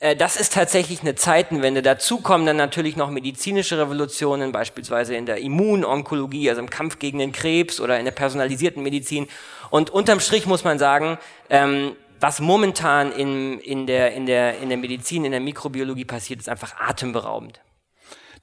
[0.00, 1.82] Äh, das ist tatsächlich eine Zeitenwende.
[1.82, 7.18] Dazu kommen dann natürlich noch medizinische Revolutionen, beispielsweise in der Immunonkologie, also im Kampf gegen
[7.18, 9.26] den Krebs oder in der personalisierten Medizin.
[9.70, 11.18] Und unterm Strich muss man sagen,
[11.50, 16.40] ähm, was momentan in, in, der, in, der, in der Medizin, in der Mikrobiologie passiert,
[16.40, 17.60] ist einfach atemberaubend.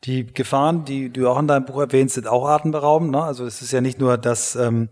[0.04, 3.12] Die Gefahren, die du auch in deinem Buch erwähnst, sind auch atemberaubend.
[3.12, 3.24] Ne?
[3.24, 4.90] Also es ist ja nicht nur, dass ähm,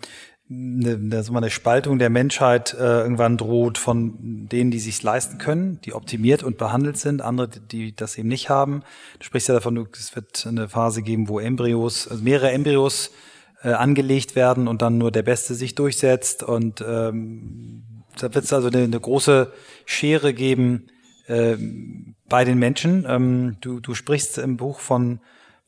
[0.49, 5.79] eine, eine, eine Spaltung der Menschheit äh, irgendwann droht von denen, die sich leisten können,
[5.85, 8.81] die optimiert und behandelt sind, andere, die das eben nicht haben.
[9.19, 13.11] Du sprichst ja davon, es wird eine Phase geben, wo Embryos, also mehrere Embryos
[13.63, 16.41] äh, angelegt werden und dann nur der Beste sich durchsetzt.
[16.41, 17.83] Und ähm,
[18.17, 19.51] da wird es also eine, eine große
[19.85, 20.87] Schere geben
[21.27, 21.57] äh,
[22.27, 23.05] bei den Menschen.
[23.07, 25.19] Ähm, du, du sprichst im Buch von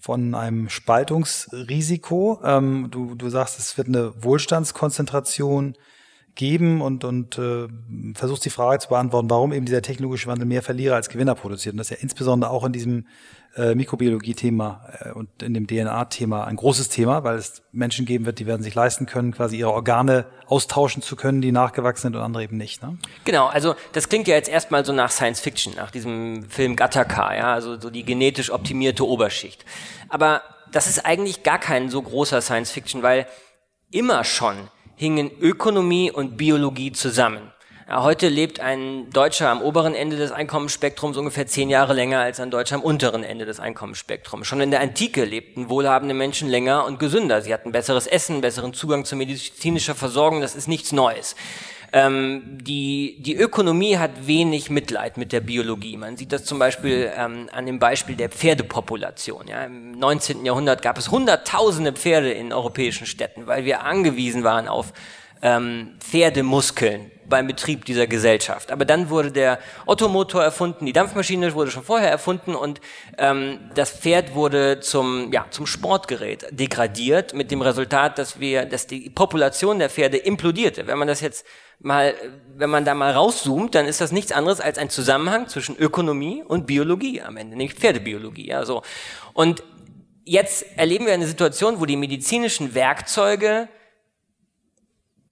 [0.01, 2.41] von einem Spaltungsrisiko.
[2.43, 5.75] Ähm, du, du sagst, es wird eine Wohlstandskonzentration
[6.33, 7.67] geben und, und äh,
[8.15, 11.73] versuchst die Frage zu beantworten, warum eben dieser technologische Wandel mehr Verlierer als Gewinner produziert.
[11.73, 13.05] Und das ist ja insbesondere auch in diesem
[13.55, 18.39] äh, Mikrobiologie-Thema äh, und in dem DNA-Thema ein großes Thema, weil es Menschen geben wird,
[18.39, 22.21] die werden sich leisten können, quasi ihre Organe austauschen zu können, die nachgewachsen sind und
[22.21, 22.81] andere eben nicht.
[22.81, 22.97] Ne?
[23.25, 27.35] Genau, also das klingt ja jetzt erstmal so nach Science Fiction, nach diesem Film Gattaca,
[27.35, 29.65] ja, also so die genetisch optimierte Oberschicht.
[30.09, 33.27] Aber das ist eigentlich gar kein so großer Science Fiction, weil
[33.91, 34.55] immer schon
[34.95, 37.51] hingen Ökonomie und Biologie zusammen.
[37.93, 42.49] Heute lebt ein Deutscher am oberen Ende des Einkommensspektrums ungefähr zehn Jahre länger als ein
[42.49, 44.47] Deutscher am unteren Ende des Einkommensspektrums.
[44.47, 47.41] Schon in der Antike lebten wohlhabende Menschen länger und gesünder.
[47.41, 50.39] Sie hatten besseres Essen, besseren Zugang zu medizinischer Versorgung.
[50.39, 51.36] Das ist nichts Neues.
[51.91, 55.97] Ähm, die, die Ökonomie hat wenig Mitleid mit der Biologie.
[55.97, 59.49] Man sieht das zum Beispiel ähm, an dem Beispiel der Pferdepopulation.
[59.49, 59.65] Ja.
[59.65, 60.45] Im 19.
[60.45, 64.93] Jahrhundert gab es hunderttausende Pferde in europäischen Städten, weil wir angewiesen waren auf
[65.41, 68.71] ähm, Pferdemuskeln beim Betrieb dieser Gesellschaft.
[68.71, 72.79] Aber dann wurde der Ottomotor erfunden, die Dampfmaschine wurde schon vorher erfunden und
[73.17, 78.85] ähm, das Pferd wurde zum, ja, zum Sportgerät degradiert mit dem Resultat, dass wir, dass
[78.85, 80.85] die Population der Pferde implodierte.
[80.85, 81.43] Wenn man das jetzt
[81.79, 82.13] mal,
[82.55, 86.43] wenn man da mal rauszoomt, dann ist das nichts anderes als ein Zusammenhang zwischen Ökonomie
[86.47, 88.47] und Biologie am Ende, nämlich Pferdebiologie.
[88.47, 88.83] Ja, so.
[89.33, 89.63] Und
[90.25, 93.67] jetzt erleben wir eine Situation, wo die medizinischen Werkzeuge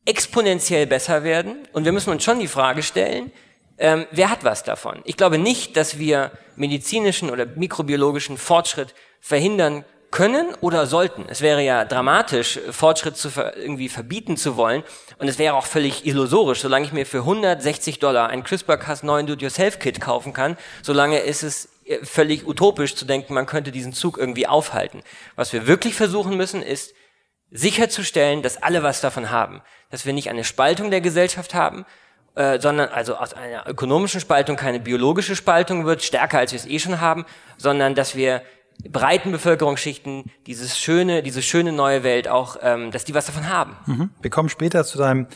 [0.10, 1.68] exponentiell besser werden.
[1.72, 3.32] Und wir müssen uns schon die Frage stellen,
[3.78, 5.02] ähm, wer hat was davon?
[5.06, 11.26] Ich glaube nicht, dass wir medizinischen oder mikrobiologischen Fortschritt verhindern können oder sollten.
[11.28, 14.84] Es wäre ja dramatisch, Fortschritt zu ver irgendwie verbieten zu wollen.
[15.20, 20.02] Und es wäre auch völlig illusorisch, solange ich mir für 160 Dollar ein CRISPR-Cas9 Do-it-yourself-Kit
[20.02, 24.48] kaufen kann, solange ist es äh, völlig utopisch zu denken, man könnte diesen Zug irgendwie
[24.48, 25.04] aufhalten.
[25.36, 26.96] Was wir wirklich versuchen müssen, ist
[27.52, 29.62] sicherzustellen, dass alle was davon haben.
[29.90, 31.86] Dass wir nicht eine Spaltung der Gesellschaft haben,
[32.36, 36.66] äh, sondern also aus einer ökonomischen Spaltung keine biologische Spaltung wird, stärker als wir es
[36.66, 37.26] eh schon haben,
[37.58, 38.42] sondern dass wir
[38.88, 43.76] breiten Bevölkerungsschichten dieses schöne, diese schöne neue Welt auch, ähm, dass die was davon haben.
[43.86, 44.10] Mhm.
[44.22, 45.28] Wir kommen später zu deinem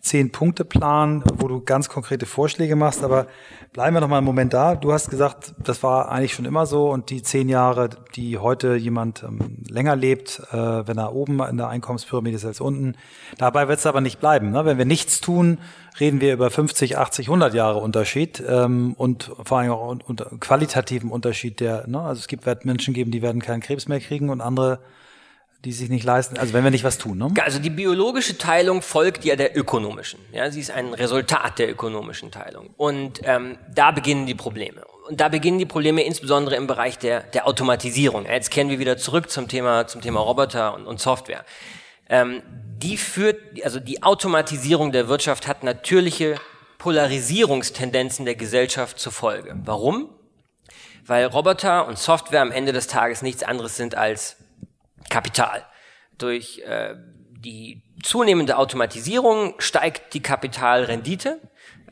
[0.00, 3.26] Zehn-Punkte-Plan, wo du ganz konkrete Vorschläge machst, aber
[3.72, 4.74] bleiben wir noch mal einen Moment da.
[4.74, 8.76] Du hast gesagt, das war eigentlich schon immer so und die zehn Jahre, die heute
[8.76, 12.96] jemand ähm, länger lebt, äh, wenn er oben in der Einkommenspyramide ist als unten,
[13.36, 14.50] dabei wird es aber nicht bleiben.
[14.50, 14.64] Ne?
[14.64, 15.58] Wenn wir nichts tun,
[15.98, 21.10] reden wir über 50, 80, 100 Jahre Unterschied ähm, und vor allem auch unter, qualitativen
[21.10, 21.60] Unterschied.
[21.60, 22.00] Der, ne?
[22.00, 24.80] Also es gibt Menschen geben, die werden keinen Krebs mehr kriegen und andere
[25.64, 27.18] die sich nicht leisten, also wenn wir nicht was tun.
[27.18, 27.34] Ne?
[27.42, 30.18] Also die biologische Teilung folgt ja der ökonomischen.
[30.32, 32.70] Ja, sie ist ein Resultat der ökonomischen Teilung.
[32.78, 34.82] Und ähm, da beginnen die Probleme.
[35.08, 38.24] Und da beginnen die Probleme insbesondere im Bereich der, der Automatisierung.
[38.24, 41.44] Jetzt kehren wir wieder zurück zum Thema, zum Thema Roboter und, und Software.
[42.08, 42.42] Ähm,
[42.78, 46.36] die führt, also die Automatisierung der Wirtschaft hat natürliche
[46.78, 49.54] Polarisierungstendenzen der Gesellschaft zur Folge.
[49.64, 50.08] Warum?
[51.04, 54.36] Weil Roboter und Software am Ende des Tages nichts anderes sind als
[55.08, 55.64] Kapital.
[56.18, 56.94] Durch äh,
[57.30, 61.40] die zunehmende Automatisierung steigt die Kapitalrendite,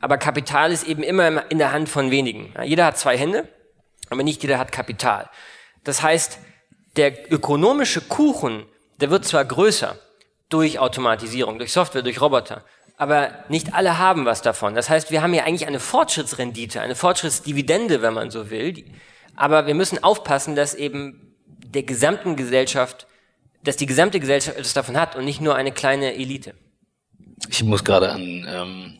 [0.01, 2.53] aber Kapital ist eben immer in der Hand von wenigen.
[2.63, 3.47] Jeder hat zwei Hände,
[4.09, 5.29] aber nicht jeder hat Kapital.
[5.83, 6.39] Das heißt,
[6.95, 8.65] der ökonomische Kuchen,
[8.99, 9.97] der wird zwar größer
[10.49, 12.65] durch Automatisierung, durch Software, durch Roboter,
[12.97, 14.75] aber nicht alle haben was davon.
[14.75, 18.83] Das heißt, wir haben hier eigentlich eine Fortschrittsrendite, eine Fortschrittsdividende, wenn man so will.
[19.35, 21.28] Aber wir müssen aufpassen, dass eben
[21.73, 23.07] der gesamten Gesellschaft
[23.63, 26.53] dass die gesamte Gesellschaft etwas davon hat und nicht nur eine kleine Elite.
[27.49, 28.99] Ich muss gerade an ähm,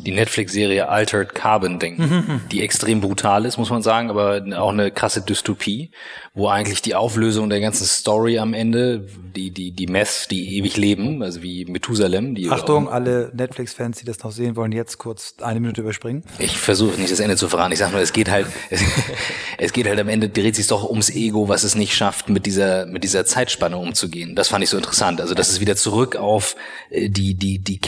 [0.00, 4.90] die Netflix-Serie Altered Carbon denken, die extrem brutal ist, muss man sagen, aber auch eine
[4.90, 5.90] krasse Dystopie,
[6.34, 10.76] wo eigentlich die Auflösung der ganzen Story am Ende, die, die, die Mess, die ewig
[10.76, 15.34] leben, also wie Methusalem, die Achtung, alle Netflix-Fans, die das noch sehen wollen, jetzt kurz
[15.40, 16.24] eine Minute überspringen.
[16.38, 17.72] Ich versuche nicht das Ende zu verraten.
[17.72, 18.82] Ich sage nur, es geht halt, es,
[19.58, 22.46] es geht halt am Ende dreht sich doch ums Ego, was es nicht schafft, mit
[22.46, 24.34] dieser, mit dieser Zeitspanne umzugehen.
[24.36, 25.20] Das fand ich so interessant.
[25.20, 26.56] Also, das ist wieder zurück auf
[26.90, 27.78] äh, die, die, die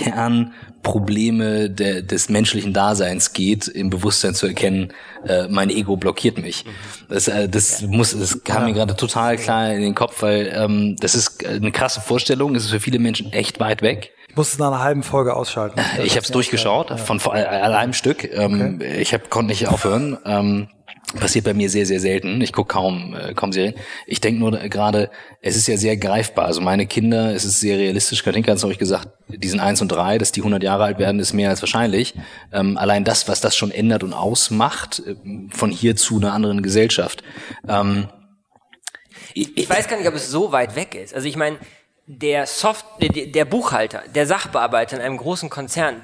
[0.84, 4.92] Kernprobleme der, des menschlichen Daseins geht, im Bewusstsein zu erkennen,
[5.26, 6.64] äh, mein Ego blockiert mich.
[7.08, 10.96] Das, äh, das muss, das kam mir gerade total klar in den Kopf, weil ähm,
[11.00, 12.54] das ist eine krasse Vorstellung.
[12.54, 14.12] Es ist für viele Menschen echt weit weg.
[14.28, 15.80] Ich musste es nach einer halben Folge ausschalten.
[16.02, 16.96] Ich habe es durchgeschaut, ja.
[16.96, 18.24] von vor einem Stück.
[18.32, 19.00] Ähm, okay.
[19.00, 20.18] Ich hab, konnte nicht aufhören.
[20.24, 20.68] Ähm,
[21.12, 22.40] Passiert bei mir sehr, sehr selten.
[22.40, 23.74] Ich gucke kaum, äh, kaum Serien.
[24.06, 25.10] Ich denke nur gerade,
[25.42, 26.46] es ist ja sehr greifbar.
[26.46, 28.24] Also meine Kinder, es ist sehr realistisch.
[28.24, 30.98] Katinka hat es euch gesagt, die sind eins und drei, dass die 100 Jahre alt
[30.98, 32.14] werden, ist mehr als wahrscheinlich.
[32.52, 35.14] Ähm, allein das, was das schon ändert und ausmacht, äh,
[35.50, 37.22] von hier zu einer anderen Gesellschaft.
[37.68, 38.08] Ähm,
[39.34, 41.14] ich, ich weiß gar nicht, ob es so weit weg ist.
[41.14, 41.58] Also ich meine,
[42.06, 46.02] der Soft, der, der Buchhalter, der Sachbearbeiter in einem großen Konzern,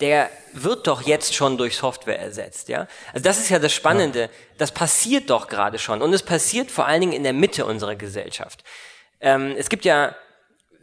[0.00, 2.86] der wird doch jetzt schon durch Software ersetzt, ja?
[3.12, 4.22] Also das ist ja das Spannende.
[4.22, 4.28] Ja.
[4.58, 6.02] Das passiert doch gerade schon.
[6.02, 8.64] Und es passiert vor allen Dingen in der Mitte unserer Gesellschaft.
[9.20, 10.16] Ähm, es gibt ja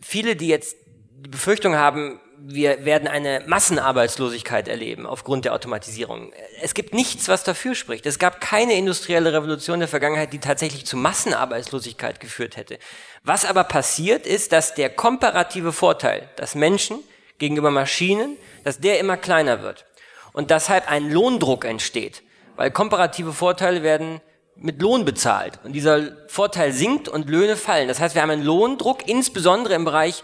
[0.01, 0.77] viele, die jetzt
[1.19, 6.31] die Befürchtung haben, wir werden eine Massenarbeitslosigkeit erleben aufgrund der Automatisierung.
[6.61, 8.05] Es gibt nichts, was dafür spricht.
[8.05, 12.77] Es gab keine industrielle Revolution der Vergangenheit, die tatsächlich zu Massenarbeitslosigkeit geführt hätte.
[13.23, 16.99] Was aber passiert ist, dass der komparative Vorteil, dass Menschen
[17.39, 19.85] gegenüber Maschinen dass der immer kleiner wird.
[20.33, 22.21] Und deshalb ein Lohndruck entsteht,
[22.57, 24.19] weil komparative Vorteile werden
[24.57, 25.57] mit Lohn bezahlt.
[25.63, 27.87] Und dieser Vorteil sinkt und Löhne fallen.
[27.87, 30.21] Das heißt, wir haben einen Lohndruck, insbesondere im Bereich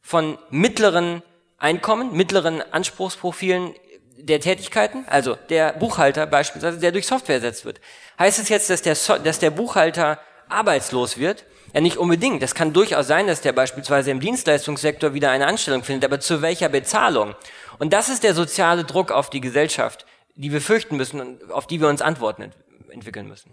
[0.00, 1.22] von mittleren
[1.58, 3.74] Einkommen, mittleren Anspruchsprofilen
[4.16, 7.78] der Tätigkeiten, also der Buchhalter beispielsweise, der durch Software ersetzt wird.
[8.18, 12.42] Heißt es jetzt, dass der, so dass der Buchhalter arbeitslos wird, ja, nicht unbedingt.
[12.42, 16.42] Das kann durchaus sein, dass der beispielsweise im Dienstleistungssektor wieder eine Anstellung findet, aber zu
[16.42, 17.34] welcher Bezahlung?
[17.82, 21.66] Und das ist der soziale Druck auf die Gesellschaft, die wir fürchten müssen und auf
[21.66, 22.54] die wir uns Antworten ent
[22.90, 23.50] entwickeln müssen.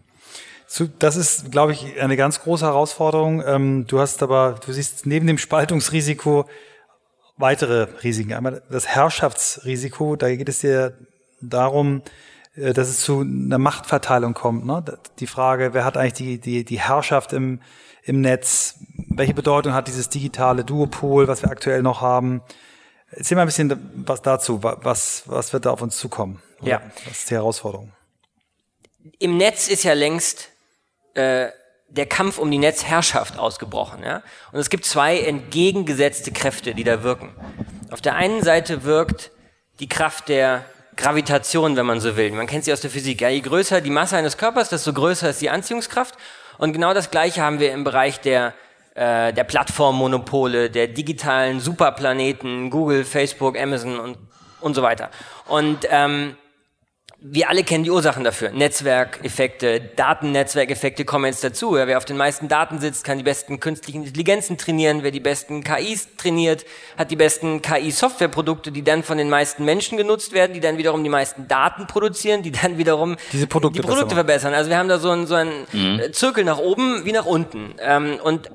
[1.00, 3.42] Das ist, glaube ich, eine ganz große Herausforderung.
[3.44, 6.48] Ähm, du hast aber, du siehst neben dem Spaltungsrisiko
[7.38, 8.34] weitere Risiken.
[8.34, 10.94] Einmal das Herrschaftsrisiko, da geht es dir
[11.42, 12.04] darum,
[12.54, 14.64] äh, dass es zu einer Machtverteilung kommt.
[14.64, 14.84] Ne?
[15.18, 17.62] Die Frage, wer hat eigentlich die, die, die Herrschaft im,
[18.04, 18.76] im Netz?
[19.10, 22.44] Welche Bedeutung hat dieses digitale Duopol, was wir aktuell noch haben?
[23.12, 24.62] Erzähl mal ein bisschen was dazu.
[24.62, 26.42] Was, was wird da auf uns zukommen?
[26.62, 26.82] Oder ja.
[27.06, 27.92] Was ist die Herausforderung?
[29.18, 30.50] Im Netz ist ja längst
[31.16, 31.50] äh,
[31.90, 34.04] der Kampf um die Netzherrschaft ausgebrochen.
[34.04, 34.22] Ja?
[34.52, 37.34] Und es gibt zwei entgegengesetzte Kräfte, die da wirken.
[37.92, 39.32] Auf der einen Seite wirkt
[39.80, 42.32] die Kraft der Gravitation, wenn man so will.
[42.32, 43.22] Man kennt sie aus der Physik.
[43.22, 46.16] Ja, je größer die Masse eines Körpers, desto größer ist die Anziehungskraft.
[46.58, 48.54] Und genau das Gleiche haben wir im Bereich der,
[48.96, 54.18] äh, der Plattformmonopole, der digitalen Superplaneten, Google, Facebook, Amazon und,
[54.62, 55.10] und so weiter.
[55.48, 56.36] Und ähm,
[57.22, 58.52] wir alle kennen die Ursachen dafür.
[58.52, 61.76] Netzwerkeffekte, Datennetzwerkeffekte kommen jetzt dazu.
[61.76, 65.04] Ja, wer auf den meisten Daten sitzt, kann die besten künstlichen Intelligenzen trainieren.
[65.04, 66.66] Wer die besten KIs trainiert,
[66.98, 71.04] hat die besten KI-Softwareprodukte, die dann von den meisten Menschen genutzt werden, die dann wiederum
[71.04, 74.54] die meisten Daten produzieren, die dann wiederum Diese Produkte die Produkte verbessern.
[74.54, 76.14] Also wir haben da so einen, so einen mhm.
[76.14, 77.76] Zirkel nach oben wie nach unten.
[77.82, 78.50] Ähm, und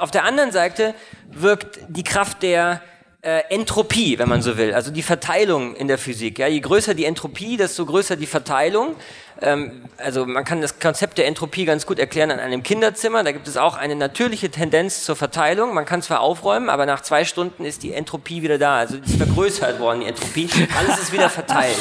[0.00, 0.94] auf der anderen Seite
[1.30, 2.82] wirkt die Kraft der
[3.22, 6.40] äh, Entropie, wenn man so will, also die Verteilung in der Physik.
[6.40, 8.96] Ja, je größer die Entropie, desto größer die Verteilung.
[9.40, 13.22] Ähm, also man kann das Konzept der Entropie ganz gut erklären an einem Kinderzimmer.
[13.22, 15.72] Da gibt es auch eine natürliche Tendenz zur Verteilung.
[15.72, 18.78] Man kann zwar aufräumen, aber nach zwei Stunden ist die Entropie wieder da.
[18.78, 20.48] Also die ist vergrößert worden, die Entropie.
[20.76, 21.78] Alles ist wieder verteilt.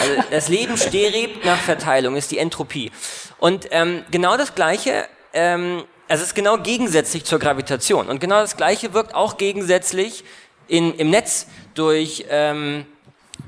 [0.00, 2.90] Also das Leben strebt nach Verteilung, ist die Entropie.
[3.38, 8.08] Und ähm, genau das Gleiche ähm, es ist genau gegensätzlich zur Gravitation.
[8.08, 10.24] Und genau das Gleiche wirkt auch gegensätzlich
[10.68, 12.86] in, im Netz durch, ähm,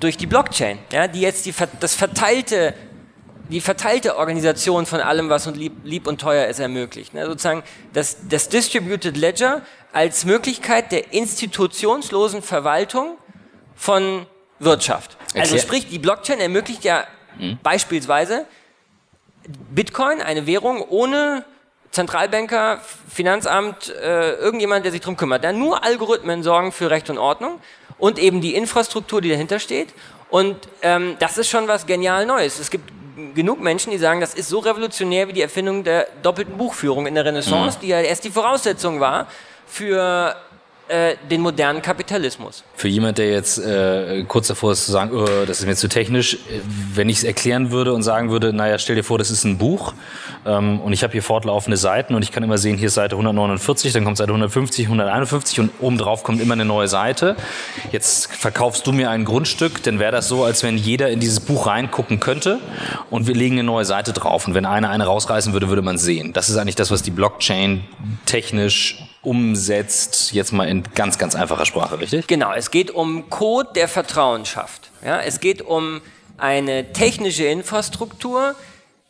[0.01, 2.75] durch die Blockchain, ja, die jetzt die, das verteilte,
[3.51, 7.15] die verteilte Organisation von allem, was uns lieb, lieb und teuer ist, ermöglicht.
[7.15, 7.27] Ne?
[7.27, 13.17] Sozusagen das, das Distributed Ledger als Möglichkeit der institutionslosen Verwaltung
[13.77, 14.27] von
[14.59, 15.17] Wirtschaft.
[15.35, 17.07] Also sprich, die Blockchain ermöglicht ja
[17.39, 17.59] hm.
[17.63, 18.47] beispielsweise
[19.71, 21.45] Bitcoin, eine Währung ohne
[21.95, 25.45] Zentralbanker, Finanzamt, äh, irgendjemand, der sich drum kümmert.
[25.45, 27.61] Da nur Algorithmen sorgen für Recht und Ordnung
[27.99, 29.95] und eben die Infrastruktur, die dahinter steht.
[30.29, 32.59] Und ähm, das ist schon was genial Neues.
[32.59, 32.91] Es gibt
[33.35, 37.15] genug Menschen, die sagen, das ist so revolutionär wie die Erfindung der doppelten Buchführung in
[37.15, 37.83] der Renaissance, mhm.
[37.83, 39.29] die ja erst die Voraussetzung war
[39.67, 40.35] für
[40.89, 42.63] äh, den modernen Kapitalismus.
[42.75, 45.89] Für jemand, der jetzt äh, kurz davor ist zu sagen, oh, das ist mir zu
[45.89, 46.61] technisch, äh,
[46.95, 49.57] wenn ich es erklären würde und sagen würde, naja, stell dir vor, das ist ein
[49.57, 49.95] Buch
[50.45, 53.15] ähm, und ich habe hier fortlaufende Seiten und ich kann immer sehen, hier ist Seite
[53.15, 57.37] 149, dann kommt Seite 150, 151 und obendrauf kommt immer eine neue Seite.
[57.91, 61.41] Jetzt verkaufst du mir ein Grundstück, dann wäre das so, als wenn jeder in dieses
[61.41, 62.59] Buch reingucken könnte
[63.09, 65.97] und wir legen eine neue Seite drauf und wenn einer eine rausreißen würde, würde man
[65.97, 66.35] sehen.
[66.35, 67.85] Das ist eigentlich das, was die Blockchain
[68.27, 72.27] technisch umsetzt, jetzt mal in ganz, ganz einfacher Sprache, richtig?
[72.27, 74.91] Genau, es geht um Code, der Vertrauen schafft.
[75.05, 76.01] Ja, es geht um
[76.37, 78.55] eine technische Infrastruktur,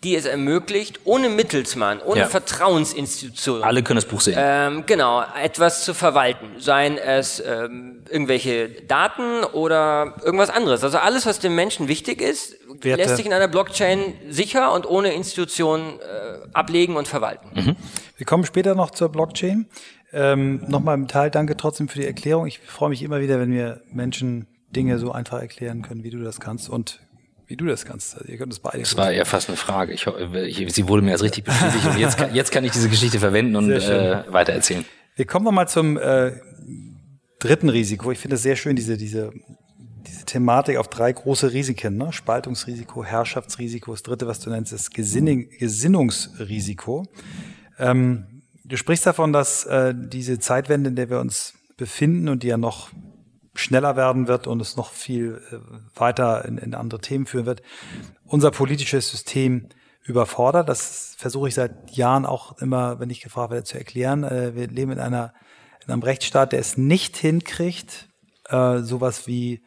[0.05, 2.27] die es ermöglicht, ohne Mittelsmann, ohne ja.
[2.27, 3.63] Vertrauensinstitution.
[3.63, 4.37] Alle können das Buch sehen.
[4.39, 6.51] Ähm, genau, etwas zu verwalten.
[6.59, 10.85] Seien es ähm, irgendwelche Daten oder irgendwas anderes.
[10.85, 13.03] Also alles, was dem Menschen wichtig ist, Werte.
[13.03, 17.49] lässt sich in einer Blockchain sicher und ohne Institution äh, ablegen und verwalten.
[17.55, 17.77] Mhm.
[18.19, 19.67] Wir kommen später noch zur Blockchain.
[20.15, 22.47] Ähm, Nochmal im Teil danke trotzdem für die Erklärung.
[22.47, 26.23] Ich freue mich immer wieder, wenn wir Menschen Dinge so einfach erklären können, wie du
[26.23, 27.01] das kannst und
[27.47, 28.17] wie du das kannst.
[28.17, 28.79] Also ihr könnt es beide.
[28.79, 29.93] Das war ja fast eine Frage.
[29.93, 32.89] Ich, ich, sie wurde mir als richtig bestätigt und jetzt kann, jetzt kann ich diese
[32.89, 34.85] Geschichte verwenden und äh, weitererzählen.
[35.17, 36.33] Wir kommen nochmal zum äh,
[37.39, 38.11] dritten Risiko.
[38.11, 39.33] Ich finde es sehr schön, diese, diese,
[40.07, 41.97] diese Thematik auf drei große Risiken.
[41.97, 42.13] Ne?
[42.13, 43.93] Spaltungsrisiko, Herrschaftsrisiko.
[43.93, 47.07] Das dritte, was du nennst, ist Gesinning, Gesinnungsrisiko.
[47.79, 48.34] Ähm,
[48.65, 52.57] Du sprichst davon, dass äh, diese Zeitwende, in der wir uns befinden und die ja
[52.57, 52.91] noch
[53.55, 55.57] schneller werden wird und es noch viel äh,
[55.99, 57.63] weiter in, in andere Themen führen wird,
[58.25, 59.69] unser politisches System
[60.03, 60.69] überfordert.
[60.69, 64.25] Das versuche ich seit Jahren auch immer, wenn ich gefragt werde, zu erklären.
[64.25, 65.33] Äh, wir leben in einer
[65.87, 68.09] in einem Rechtsstaat, der es nicht hinkriegt,
[68.49, 69.63] äh, sowas wie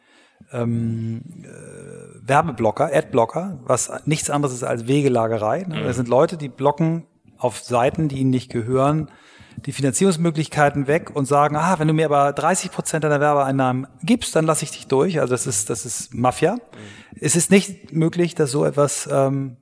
[0.52, 5.62] ähm, äh, Werbeblocker, Adblocker, was nichts anderes ist als Wegelagerei.
[5.62, 5.80] Ne?
[5.80, 5.84] Mhm.
[5.84, 7.06] Das sind Leute, die blocken
[7.38, 9.10] auf Seiten, die ihnen nicht gehören,
[9.66, 14.36] die Finanzierungsmöglichkeiten weg und sagen, ah, wenn du mir aber 30 Prozent deiner Werbeeinnahmen gibst,
[14.36, 15.20] dann lasse ich dich durch.
[15.20, 16.54] Also das ist, das ist Mafia.
[16.54, 16.58] Mhm.
[17.20, 19.56] Es ist nicht möglich, dass so etwas ähm,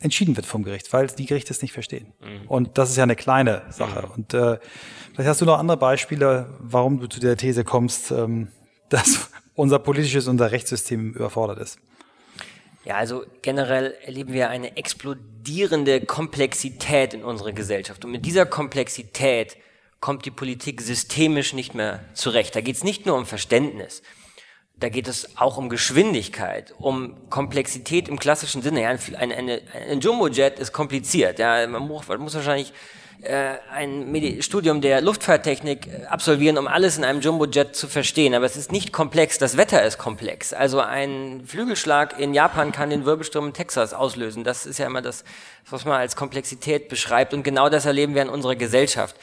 [0.00, 2.12] entschieden wird vom Gericht, weil die Gerichte es nicht verstehen.
[2.20, 2.48] Mhm.
[2.48, 4.06] Und das ist ja eine kleine Sache.
[4.06, 4.12] Mhm.
[4.14, 4.58] Und äh,
[5.12, 8.48] vielleicht hast du noch andere Beispiele, warum du zu der These kommst, ähm,
[8.88, 11.78] dass unser politisches, unser Rechtssystem überfordert ist.
[12.84, 18.04] Ja, also generell erleben wir eine explodierende Komplexität in unserer Gesellschaft.
[18.04, 19.56] Und mit dieser Komplexität
[20.00, 22.54] kommt die Politik systemisch nicht mehr zurecht.
[22.54, 24.02] Da geht es nicht nur um Verständnis,
[24.76, 28.82] da geht es auch um Geschwindigkeit, um Komplexität im klassischen Sinne.
[28.82, 31.38] Ja, ein, ein, ein Jumbojet ist kompliziert.
[31.38, 32.72] Ja, man muss, wahrscheinlich
[33.72, 38.34] ein Medi Studium der Luftfahrttechnik äh, absolvieren, um alles in einem Jumbojet zu verstehen.
[38.34, 40.52] Aber es ist nicht komplex, das Wetter ist komplex.
[40.52, 44.44] Also ein Flügelschlag in Japan kann den Wirbelsturm in Texas auslösen.
[44.44, 45.24] Das ist ja immer das,
[45.70, 47.32] was man als Komplexität beschreibt.
[47.32, 49.16] Und genau das erleben wir in unserer Gesellschaft.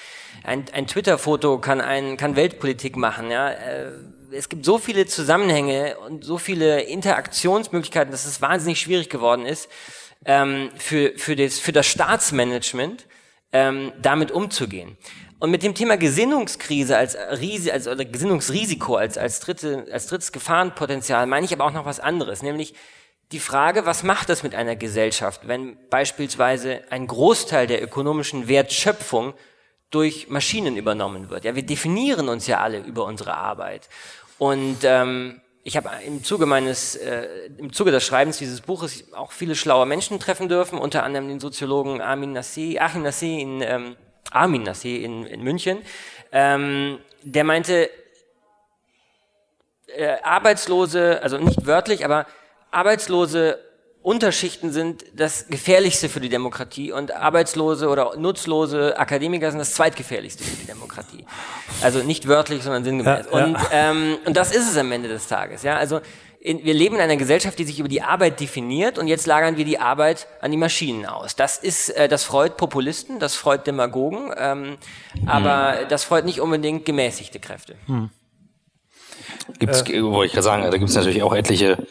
[0.43, 3.29] Ein, ein Twitter-Foto kann, ein, kann Weltpolitik machen.
[3.29, 3.49] Ja?
[3.49, 3.91] Äh,
[4.31, 9.69] es gibt so viele Zusammenhänge und so viele Interaktionsmöglichkeiten, dass es wahnsinnig schwierig geworden ist,
[10.25, 13.05] ähm, für, für, das, für das Staatsmanagement
[13.53, 14.97] ähm, damit umzugehen.
[15.39, 20.31] Und mit dem Thema Gesinnungskrise als, Ries als oder Gesinnungsrisiko als, als, dritte, als drittes
[20.31, 22.75] Gefahrenpotenzial meine ich aber auch noch was anderes, nämlich
[23.31, 29.33] die Frage, was macht das mit einer Gesellschaft, wenn beispielsweise ein Großteil der ökonomischen Wertschöpfung
[29.89, 31.45] durch Maschinen übernommen wird.
[31.45, 33.89] Ja, wir definieren uns ja alle über unsere Arbeit.
[34.37, 39.31] Und ähm, ich habe im Zuge meines, äh, im Zuge des Schreibens dieses Buches auch
[39.31, 43.95] viele schlaue Menschen treffen dürfen, unter anderem den Soziologen Armin Nassé, Achim Nassé in, ähm,
[44.31, 45.83] Armin Nassé in, in München,
[46.31, 47.89] ähm, der meinte,
[49.87, 52.25] äh, Arbeitslose, also nicht wörtlich, aber
[52.71, 53.59] Arbeitslose
[54.03, 60.43] Unterschichten sind das gefährlichste für die Demokratie und arbeitslose oder nutzlose Akademiker sind das zweitgefährlichste
[60.43, 61.23] für die Demokratie.
[61.83, 63.27] Also nicht wörtlich, sondern sinngemäß.
[63.31, 63.45] Ja, ja.
[63.45, 65.61] Und, ähm, und das ist es am Ende des Tages.
[65.61, 66.01] Ja, also
[66.39, 69.57] in, wir leben in einer Gesellschaft, die sich über die Arbeit definiert und jetzt lagern
[69.57, 71.35] wir die Arbeit an die Maschinen aus.
[71.35, 74.77] Das ist, äh, das freut Populisten, das freut Demagogen, ähm,
[75.13, 75.27] hm.
[75.27, 77.75] aber das freut nicht unbedingt gemäßigte Kräfte.
[77.85, 78.09] Hm.
[79.59, 81.85] Gibt's, äh, wollte ich gerade sagen, da gibt es natürlich auch etliche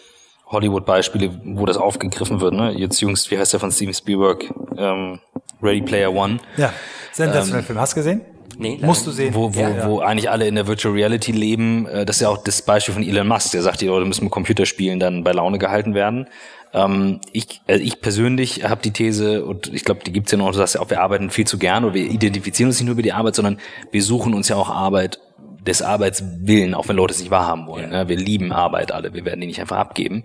[0.50, 2.54] Hollywood-Beispiele, wo das aufgegriffen wird.
[2.54, 2.72] Ne?
[2.72, 4.44] Jetzt jüngst, wie heißt der von Steven Spielberg?
[4.76, 5.20] Ähm,
[5.62, 6.38] Ready Player One.
[6.56, 6.72] Ja,
[7.12, 7.78] sensationeller ähm, Film.
[7.78, 8.20] Hast du gesehen?
[8.58, 9.34] Nee, Musst du sehen.
[9.34, 11.86] Wo, wo, ja, wo eigentlich alle in der Virtual Reality leben.
[11.86, 13.52] Äh, das ist ja auch das Beispiel von Elon Musk.
[13.52, 16.26] Der sagt, die Leute müssen mit Computerspielen dann bei Laune gehalten werden.
[16.72, 20.48] Ähm, ich, also ich persönlich habe die These, und ich glaube, die gibt's ja noch,
[20.48, 22.92] du sagst ja auch, wir arbeiten viel zu gern oder wir identifizieren uns nicht nur
[22.92, 23.58] über die Arbeit, sondern
[23.90, 25.20] wir suchen uns ja auch Arbeit
[25.66, 27.92] des Arbeitswillen, auch wenn Leute es nicht wahrhaben wollen.
[27.92, 28.04] Ja.
[28.04, 28.08] Ne?
[28.08, 30.24] Wir lieben Arbeit alle, wir werden die nicht einfach abgeben.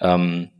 [0.00, 0.50] Ähm,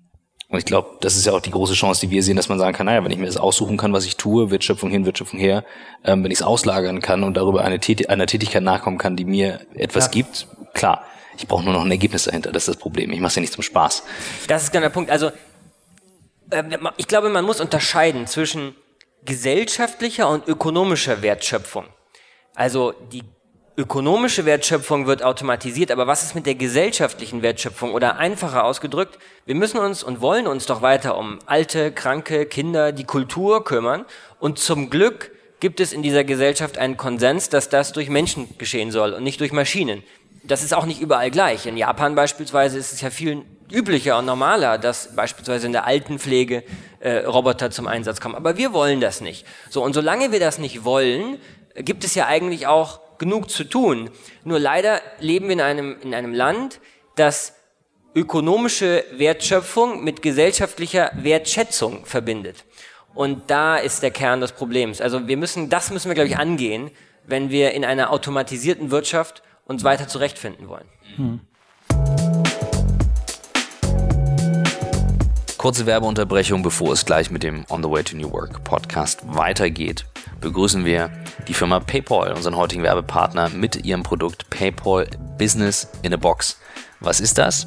[0.49, 2.59] und ich glaube, das ist ja auch die große Chance, die wir sehen, dass man
[2.59, 5.41] sagen kann, naja, wenn ich mir das aussuchen kann, was ich tue, Wirtschöpfung hin, Wirtschöpfung
[5.41, 5.65] her,
[6.05, 9.25] ähm, wenn ich es auslagern kann und darüber eine Tät einer Tätigkeit nachkommen kann, die
[9.25, 10.11] mir etwas ja.
[10.13, 11.05] gibt, klar,
[11.37, 13.11] ich brauche nur noch ein Ergebnis dahinter, das ist das Problem.
[13.13, 14.05] Ich mache es ja nicht zum Spaß.
[14.47, 15.11] Das ist genau der Punkt.
[15.11, 15.33] Also
[16.51, 16.63] äh,
[16.99, 18.77] ich glaube, man muss unterscheiden zwischen
[19.25, 21.87] gesellschaftlicher und ökonomischer Wertschöpfung.
[22.55, 23.23] Also die
[23.77, 27.93] ökonomische Wertschöpfung wird automatisiert, aber was ist mit der gesellschaftlichen Wertschöpfung?
[27.93, 32.93] Oder einfacher ausgedrückt, wir müssen uns und wollen uns doch weiter um alte, kranke, Kinder,
[32.93, 34.05] die Kultur kümmern.
[34.39, 38.93] Und zum Glück gibt es in dieser Gesellschaft einen Konsens, dass das durch Menschen geschehen
[38.93, 40.05] soll und nicht durch Maschinen.
[40.45, 41.67] Das ist auch nicht überall gleich.
[41.67, 46.63] In Japan beispielsweise ist es ja viel üblicher und normaler, dass beispielsweise in der Altenpflege
[47.01, 48.35] äh, Roboter zum Einsatz kommen.
[48.35, 49.47] Aber wir wollen das nicht.
[49.71, 51.39] So, und solange wir das nicht wollen,
[51.75, 54.11] gibt es ja eigentlich auch genug zu tun.
[54.45, 56.81] Nur leider leben wir in einem, in einem Land,
[57.17, 57.55] das
[58.15, 62.65] ökonomische Wertschöpfung mit gesellschaftlicher Wertschätzung verbindet.
[63.15, 65.01] Und da ist der Kern des Problems.
[65.01, 66.91] Also wir müssen, das müssen wir, glaube ich, angehen,
[67.27, 70.89] wenn wir in einer automatisierten Wirtschaft uns weiter zurechtfinden wollen.
[71.17, 71.41] Hm.
[75.65, 80.05] Kurze Werbeunterbrechung, bevor es gleich mit dem On the Way to New Work Podcast weitergeht
[80.43, 81.11] begrüßen wir
[81.49, 85.07] die Firma PayPal, unseren heutigen Werbepartner, mit ihrem Produkt PayPal
[85.39, 86.61] Business in a Box.
[87.01, 87.67] Was ist das?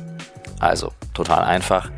[0.59, 1.89] Also, total einfach.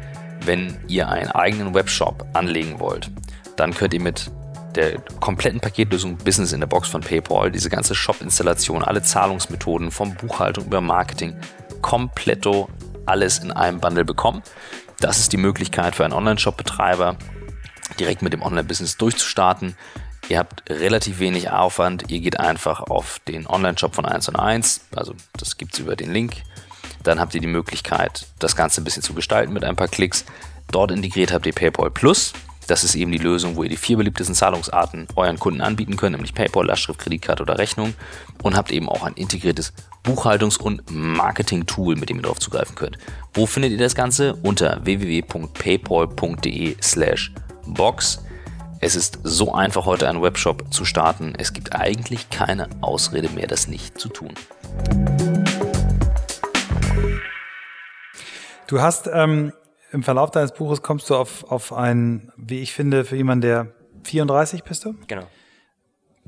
[0.45, 3.11] Wenn ihr einen eigenen Webshop anlegen wollt,
[3.57, 4.31] dann könnt ihr mit
[4.75, 10.15] der kompletten Paketlösung Business in a Box von PayPal diese ganze Shop-Installation, alle Zahlungsmethoden vom
[10.15, 11.35] Buchhaltung über Marketing,
[11.81, 12.69] kompletto
[13.05, 14.43] alles in einem Bundle bekommen.
[14.99, 17.15] Das ist die Möglichkeit für einen Online-Shop-Betreiber,
[17.99, 19.75] direkt mit dem Online-Business durchzustarten.
[20.27, 22.11] Ihr habt relativ wenig Aufwand.
[22.11, 24.81] Ihr geht einfach auf den Online-Shop von 1 und 1.
[24.95, 26.43] Also das gibt es über den Link.
[27.03, 30.25] Dann habt ihr die Möglichkeit, das Ganze ein bisschen zu gestalten mit ein paar Klicks.
[30.69, 32.33] Dort integriert habt ihr PayPal Plus.
[32.69, 36.11] Das ist eben die Lösung, wo ihr die vier beliebtesten Zahlungsarten euren Kunden anbieten könnt,
[36.11, 37.95] nämlich PayPal, Lastschrift, Kreditkarte oder Rechnung.
[38.43, 39.73] Und habt eben auch ein integriertes
[40.05, 42.99] Buchhaltungs- und Marketing-Tool, mit dem ihr darauf zugreifen könnt.
[43.33, 44.35] Wo findet ihr das Ganze?
[44.43, 47.33] Unter www.paypal.de slash
[47.65, 48.23] Box.
[48.81, 51.33] Es ist so einfach, heute einen Webshop zu starten.
[51.39, 54.35] Es gibt eigentlich keine Ausrede mehr, das nicht zu tun.
[58.67, 59.53] Du hast ähm,
[59.91, 63.67] im Verlauf deines Buches kommst du auf, auf einen, wie ich finde, für jemanden, der
[64.03, 64.95] 34 bist du?
[65.07, 65.23] Genau.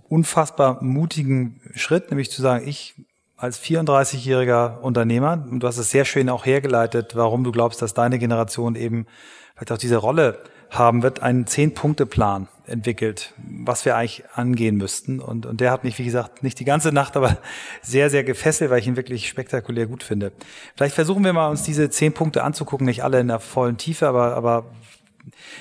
[0.10, 2.96] Unfassbar mutigen Schritt, nämlich zu sagen, ich
[3.38, 7.94] als 34-jähriger Unternehmer, und du hast es sehr schön auch hergeleitet, warum du glaubst, dass
[7.94, 9.08] deine Generation eben
[9.56, 15.20] vielleicht auch diese Rolle haben wird, einen Zehn-Punkte-Plan entwickelt, was wir eigentlich angehen müssten.
[15.20, 17.38] Und, und der hat mich, wie gesagt, nicht die ganze Nacht, aber
[17.82, 20.32] sehr, sehr gefesselt, weil ich ihn wirklich spektakulär gut finde.
[20.76, 24.08] Vielleicht versuchen wir mal, uns diese zehn Punkte anzugucken, nicht alle in der vollen Tiefe,
[24.08, 24.72] aber, aber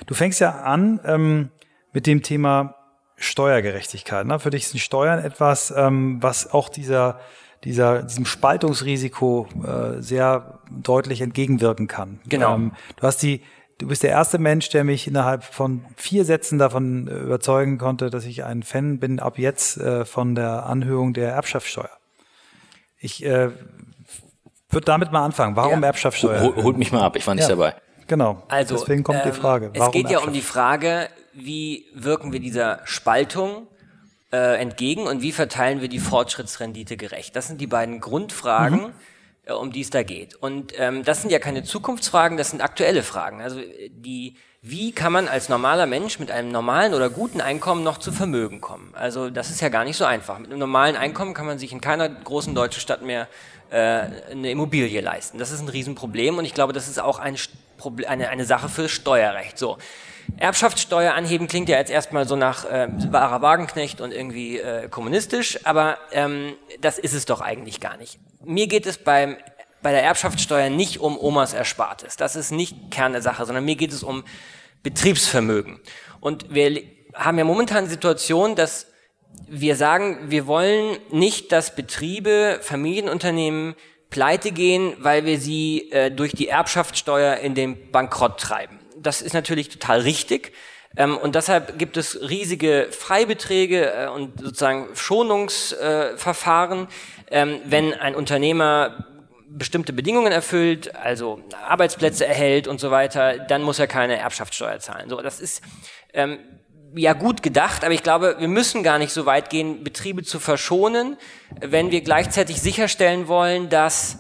[0.07, 1.51] du fängst ja an ähm,
[1.93, 2.77] mit dem Thema
[3.17, 4.27] Steuergerechtigkeit.
[4.27, 4.39] Ne?
[4.39, 7.19] Für dich sind Steuern etwas, ähm, was auch dieser
[7.65, 12.21] dieser, diesem Spaltungsrisiko äh, sehr deutlich entgegenwirken kann.
[12.27, 12.55] Genau.
[12.55, 13.43] Ähm, du hast die,
[13.81, 18.11] du bist der erste Mensch, der mich innerhalb von vier Sätzen davon äh, überzeugen konnte,
[18.11, 21.91] dass ich ein Fan bin ab jetzt äh, von der Anhörung der Erbschaftssteuer.
[22.99, 23.51] Ich äh,
[24.69, 25.57] würde damit mal anfangen.
[25.57, 25.87] Warum ja.
[25.87, 26.41] Erbschaftssteuer?
[26.41, 27.57] Hol, holt mich mal ab, ich war nicht ja.
[27.57, 27.75] dabei.
[28.07, 28.43] Genau.
[28.49, 29.71] Also, Deswegen kommt ähm, die Frage.
[29.75, 33.67] Warum es geht ja um die Frage, wie wirken wir dieser Spaltung
[34.33, 37.35] äh, entgegen und wie verteilen wir die Fortschrittsrendite gerecht?
[37.35, 38.81] Das sind die beiden Grundfragen.
[38.81, 38.93] Mhm
[39.49, 40.35] um die es da geht.
[40.35, 43.41] Und ähm, das sind ja keine Zukunftsfragen, das sind aktuelle Fragen.
[43.41, 47.99] Also die, wie kann man als normaler Mensch mit einem normalen oder guten Einkommen noch
[47.99, 48.93] zu Vermögen kommen?
[48.95, 50.39] Also das ist ja gar nicht so einfach.
[50.39, 53.29] Mit einem normalen Einkommen kann man sich in keiner großen deutschen Stadt mehr
[53.71, 53.77] äh,
[54.31, 55.39] eine Immobilie leisten.
[55.39, 57.37] Das ist ein Riesenproblem und ich glaube, das ist auch ein
[58.07, 59.59] eine, eine Sache für Steuerrecht.
[59.59, 59.79] So.
[60.37, 65.59] Erbschaftssteuer anheben klingt ja jetzt erstmal so nach äh, wahrer Wagenknecht und irgendwie äh, kommunistisch,
[65.65, 68.19] aber ähm, das ist es doch eigentlich gar nicht.
[68.45, 69.37] Mir geht es beim,
[69.83, 72.17] bei der Erbschaftssteuer nicht um Omas Erspartes.
[72.17, 74.25] Das ist nicht Kern der Sache, sondern mir geht es um
[74.83, 75.81] Betriebsvermögen.
[76.21, 76.83] Und wir
[77.15, 78.87] haben ja momentan die Situation, dass
[79.49, 83.75] wir sagen, wir wollen nicht, dass Betriebe, Familienunternehmen
[84.11, 89.33] pleite gehen, weil wir sie äh, durch die Erbschaftssteuer in den Bankrott treiben das ist
[89.33, 90.53] natürlich total richtig.
[90.97, 96.89] Ähm, und deshalb gibt es riesige Freibeträge äh, und sozusagen Schonungsverfahren,
[97.31, 99.07] äh, ähm, wenn ein Unternehmer
[99.49, 105.09] bestimmte Bedingungen erfüllt, also Arbeitsplätze erhält und so weiter, dann muss er keine Erbschaftssteuer zahlen.
[105.09, 105.63] So, das ist
[106.13, 106.39] ähm,
[106.95, 110.39] ja gut gedacht, aber ich glaube, wir müssen gar nicht so weit gehen, Betriebe zu
[110.39, 111.17] verschonen,
[111.61, 114.19] wenn wir gleichzeitig sicherstellen wollen, dass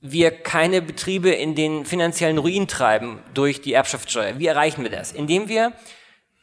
[0.00, 4.38] wir keine Betriebe in den finanziellen Ruin treiben durch die Erbschaftssteuer.
[4.38, 5.12] Wie erreichen wir das?
[5.12, 5.72] Indem wir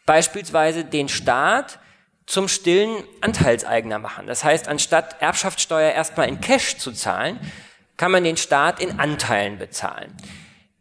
[0.10, 1.78] beispielsweise den Staat
[2.26, 4.26] zum stillen Anteilseigner machen.
[4.26, 7.40] Das heißt, anstatt Erbschaftssteuer erstmal in Cash zu zahlen,
[7.96, 10.18] kann man den Staat in Anteilen bezahlen.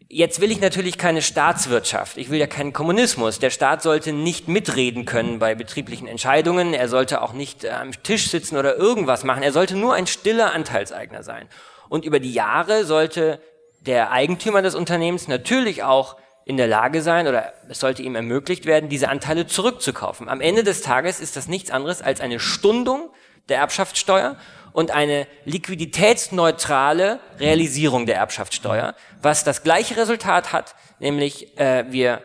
[0.09, 2.17] Jetzt will ich natürlich keine Staatswirtschaft.
[2.17, 3.39] Ich will ja keinen Kommunismus.
[3.39, 6.73] Der Staat sollte nicht mitreden können bei betrieblichen Entscheidungen.
[6.73, 9.43] Er sollte auch nicht am Tisch sitzen oder irgendwas machen.
[9.43, 11.51] Er sollte nur ein stiller Anteilseigner sein.
[11.91, 13.43] Und über die Jahre sollte
[13.81, 16.17] der Eigentümer des Unternehmens natürlich auch
[16.49, 20.31] in der Lage sein oder es sollte ihm ermöglicht werden, diese Anteile zurückzukaufen.
[20.31, 23.11] Am Ende des Tages ist das nichts anderes als eine Stundung
[23.51, 24.35] der Erbschaftssteuer
[24.73, 32.23] und eine liquiditätsneutrale Realisierung der Erbschaftssteuer, was das gleiche Resultat hat, nämlich äh, wir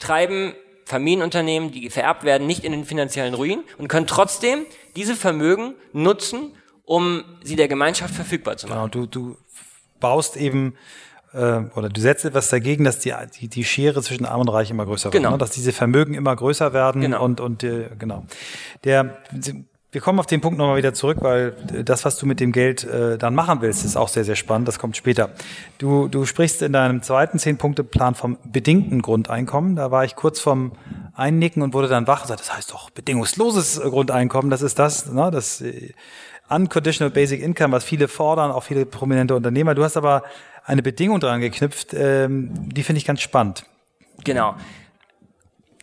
[0.00, 5.76] treiben Familienunternehmen, die vererbt werden, nicht in den finanziellen Ruin und können trotzdem diese Vermögen
[5.92, 8.90] nutzen, um sie der Gemeinschaft verfügbar zu machen.
[8.90, 9.36] Genau, du, du
[10.00, 10.74] baust eben
[11.34, 14.70] äh, oder du setzt etwas dagegen, dass die, die, die Schere zwischen Arm und Reich
[14.70, 15.30] immer größer genau.
[15.30, 15.38] wird, ne?
[15.38, 17.24] dass diese Vermögen immer größer werden genau.
[17.24, 18.24] und, und äh, genau.
[18.84, 19.18] Der,
[19.94, 21.52] wir kommen auf den Punkt nochmal wieder zurück, weil
[21.84, 24.66] das, was du mit dem Geld äh, dann machen willst, ist auch sehr, sehr spannend.
[24.66, 25.30] Das kommt später.
[25.78, 29.76] Du, du sprichst in deinem zweiten Zehn-Punkte-Plan vom bedingten Grundeinkommen.
[29.76, 30.72] Da war ich kurz vom
[31.14, 34.50] Einnicken und wurde dann wach und sagte, das heißt doch bedingungsloses Grundeinkommen.
[34.50, 35.30] Das ist das, ne?
[35.30, 35.92] das äh,
[36.48, 39.74] Unconditional Basic Income, was viele fordern, auch viele prominente Unternehmer.
[39.74, 40.24] Du hast aber
[40.64, 43.64] eine Bedingung dran geknüpft, ähm, die finde ich ganz spannend.
[44.24, 44.56] Genau.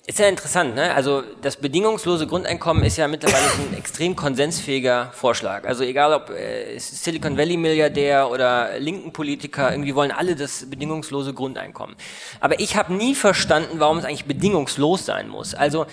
[0.08, 0.94] Ist ja interessant, ne?
[0.96, 5.64] Also das bedingungslose Grundeinkommen ist ja mittlerweile ein extrem konsensfähiger Vorschlag.
[5.66, 11.36] Also egal ob äh, Silicon Valley Milliardär oder linken Politiker, irgendwie wollen alle das bedingungslose
[11.36, 11.96] Grundeinkommen.
[12.40, 15.54] Aber ich habe nie verstanden, warum es eigentlich bedingungslos sein muss.
[15.54, 15.86] Also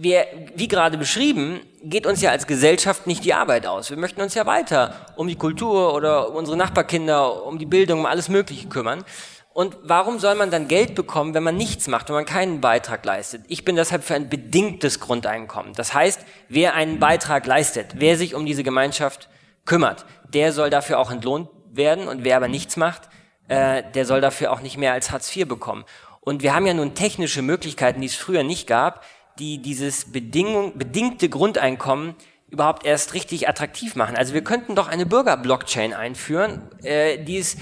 [0.00, 3.90] wir, wie gerade beschrieben, geht uns ja als Gesellschaft nicht die Arbeit aus.
[3.90, 8.00] Wir möchten uns ja weiter um die Kultur oder um unsere Nachbarkinder, um die Bildung,
[8.00, 9.04] um alles Mögliche kümmern.
[9.52, 13.04] Und warum soll man dann Geld bekommen, wenn man nichts macht, wenn man keinen Beitrag
[13.04, 13.42] leistet?
[13.48, 15.72] Ich bin deshalb für ein bedingtes Grundeinkommen.
[15.72, 19.28] Das heißt, wer einen Beitrag leistet, wer sich um diese Gemeinschaft
[19.64, 22.06] kümmert, der soll dafür auch entlohnt werden.
[22.06, 23.08] Und wer aber nichts macht,
[23.48, 25.84] äh, der soll dafür auch nicht mehr als Hartz IV bekommen.
[26.20, 29.02] Und wir haben ja nun technische Möglichkeiten, die es früher nicht gab,
[29.38, 32.14] die dieses Bedingung, bedingte Grundeinkommen
[32.50, 34.16] überhaupt erst richtig attraktiv machen.
[34.16, 37.56] Also wir könnten doch eine Bürger-Blockchain einführen, äh, die es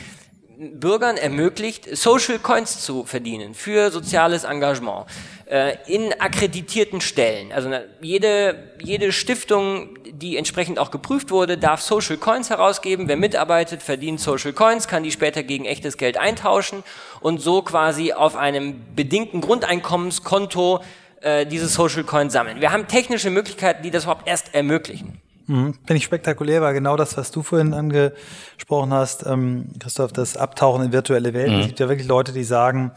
[0.58, 5.04] Bürgern ermöglicht, Social Coins zu verdienen für soziales Engagement
[5.44, 7.52] äh, in akkreditierten Stellen.
[7.52, 7.70] Also
[8.00, 13.06] jede, jede Stiftung, die entsprechend auch geprüft wurde, darf Social Coins herausgeben.
[13.06, 16.82] Wer mitarbeitet, verdient Social Coins, kann die später gegen echtes Geld eintauschen
[17.20, 20.80] und so quasi auf einem bedingten Grundeinkommenskonto
[21.26, 22.60] äh, diese Social Coins sammeln.
[22.60, 25.20] Wir haben technische Möglichkeiten, die das überhaupt erst ermöglichen.
[25.48, 25.74] Mhm.
[25.74, 30.84] Finde ich spektakulär, war genau das, was du vorhin angesprochen hast, ähm, Christoph, das Abtauchen
[30.84, 31.56] in virtuelle Welten.
[31.56, 31.60] Mhm.
[31.60, 32.92] Es gibt ja wirklich Leute, die sagen,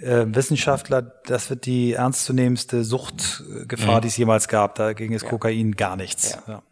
[0.00, 4.00] äh, Wissenschaftler, das wird die ernstzunehmendste Suchtgefahr, mhm.
[4.02, 4.74] die es jemals gab.
[4.74, 5.28] Dagegen ist ja.
[5.30, 6.38] Kokain gar nichts.
[6.46, 6.54] Ja.
[6.54, 6.62] Ja.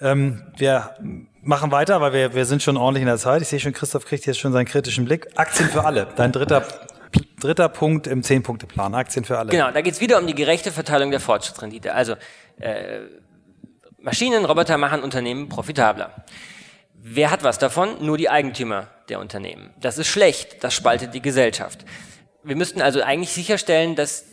[0.00, 0.94] Ähm, wir
[1.42, 3.42] machen weiter, weil wir, wir sind schon ordentlich in der Zeit.
[3.42, 5.28] Ich sehe schon, Christoph kriegt jetzt schon seinen kritischen Blick.
[5.36, 6.08] Aktien für alle.
[6.16, 6.66] Dein dritter
[7.40, 9.50] dritter Punkt im Zehn-Punkte-Plan, Aktien für alle.
[9.50, 11.94] Genau, da geht's wieder um die gerechte Verteilung der Fortschrittsrendite.
[11.94, 12.14] Also
[12.58, 13.00] äh,
[13.98, 16.12] Maschinen, Roboter machen Unternehmen profitabler.
[16.94, 18.04] Wer hat was davon?
[18.04, 19.70] Nur die Eigentümer der Unternehmen.
[19.80, 21.84] Das ist schlecht, das spaltet die Gesellschaft.
[22.42, 24.24] Wir müssten also eigentlich sicherstellen, dass,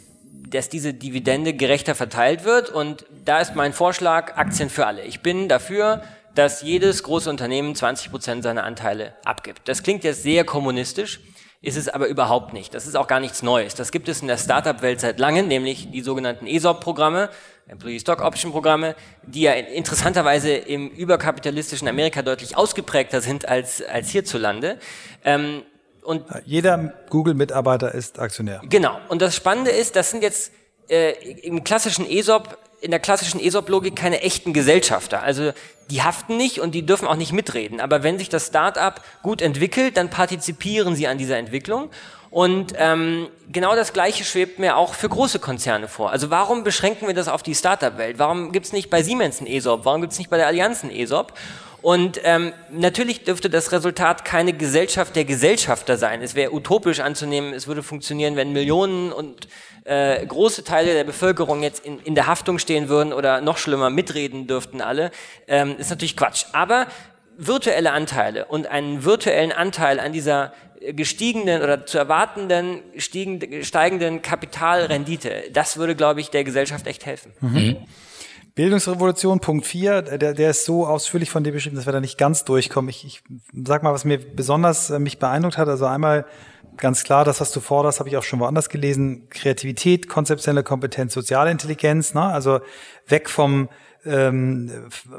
[0.50, 5.04] dass diese Dividende gerechter verteilt wird und da ist mein Vorschlag Aktien für alle.
[5.04, 6.04] Ich bin dafür,
[6.36, 9.68] dass jedes große Unternehmen 20 Prozent seiner Anteile abgibt.
[9.68, 11.20] Das klingt jetzt sehr kommunistisch,
[11.64, 12.76] ist es aber überhaupt nicht.
[12.76, 13.74] Das ist auch gar nichts Neues.
[13.74, 17.30] Das gibt es in der Startup-Welt seit langem, nämlich die sogenannten ESOP-Programme,
[17.68, 18.96] Employee Stock Option Programme,
[19.26, 24.78] die ja interessanterweise im überkapitalistischen Amerika deutlich ausgeprägter sind als, als hierzulande.
[25.24, 25.64] Ähm,
[26.04, 28.62] und Jeder Google-Mitarbeiter ist Aktionär.
[28.68, 28.98] Genau.
[29.08, 30.52] Und das Spannende ist, das sind jetzt
[30.90, 35.24] äh, im klassischen ESOP in der klassischen ESOP-Logik keine echten Gesellschafter.
[35.24, 35.54] Also
[35.90, 37.80] die haften nicht und die dürfen auch nicht mitreden.
[37.80, 41.90] Aber wenn sich das Start-up gut entwickelt, dann partizipieren sie an dieser Entwicklung.
[42.30, 46.12] Und ähm, genau das Gleiche schwebt mir auch für große Konzerne vor.
[46.12, 48.20] Also warum beschränken wir das auf die Startup-Welt?
[48.20, 49.86] Warum gibt's nicht bei Siemens ein ESOP?
[49.86, 51.34] Warum gibt's nicht bei der Allianz ein ESOP?
[51.84, 56.22] Und ähm, natürlich dürfte das Resultat keine Gesellschaft der Gesellschafter sein.
[56.22, 59.50] Es wäre utopisch anzunehmen, es würde funktionieren, wenn Millionen und
[59.84, 63.90] äh, große Teile der Bevölkerung jetzt in, in der Haftung stehen würden oder noch schlimmer
[63.90, 65.12] mitreden dürften alle,
[65.50, 66.46] ähm, ist natürlich Quatsch.
[66.54, 66.88] Aber
[67.38, 75.76] virtuelle Anteile und einen virtuellen Anteil an dieser gestiegenen oder zu erwartenden steigenden Kapitalrendite, das
[75.76, 77.34] würde, glaube ich, der Gesellschaft echt helfen.
[77.42, 77.78] Mhm.
[78.56, 82.20] Bildungsrevolution, Punkt 4, der, der ist so ausführlich von dir beschrieben, dass wir da nicht
[82.20, 82.90] ganz durchkommen.
[82.90, 83.24] Ich, ich
[83.66, 86.26] sag mal, was mir besonders äh, mich beeindruckt hat, also einmal
[86.78, 89.28] ganz klar, das, was du forderst, habe ich auch schon woanders gelesen.
[89.30, 92.22] Kreativität, konzeptionelle Kompetenz, soziale Intelligenz, ne?
[92.22, 92.60] also
[93.08, 93.70] weg vom
[94.06, 94.70] ähm,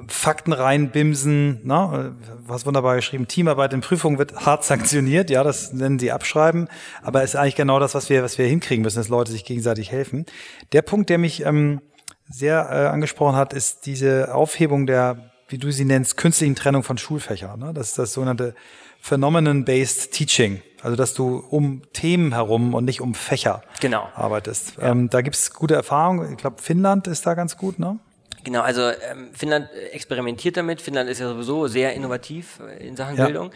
[0.06, 2.14] Fakten reinbimsen, ne?
[2.46, 6.68] was wunderbar geschrieben, Teamarbeit in Prüfungen wird hart sanktioniert, ja, das nennen sie abschreiben,
[7.02, 9.90] aber ist eigentlich genau das, was wir, was wir hinkriegen müssen, dass Leute sich gegenseitig
[9.90, 10.26] helfen.
[10.72, 11.80] Der Punkt, der mich ähm,
[12.28, 16.98] sehr äh, angesprochen hat, ist diese Aufhebung der, wie du sie nennst, künstlichen Trennung von
[16.98, 17.58] Schulfächern.
[17.58, 17.72] Ne?
[17.74, 18.54] Das ist das sogenannte
[19.00, 20.62] Phenomenon-Based Teaching.
[20.82, 24.08] Also dass du um Themen herum und nicht um Fächer genau.
[24.14, 24.76] arbeitest.
[24.76, 24.90] Ja.
[24.90, 26.32] Ähm, da gibt's gute Erfahrungen.
[26.32, 27.98] Ich glaube, Finnland ist da ganz gut, ne?
[28.44, 30.82] Genau, also ähm, Finnland experimentiert damit.
[30.82, 33.24] Finnland ist ja sowieso sehr innovativ äh, in Sachen ja.
[33.24, 33.50] Bildung.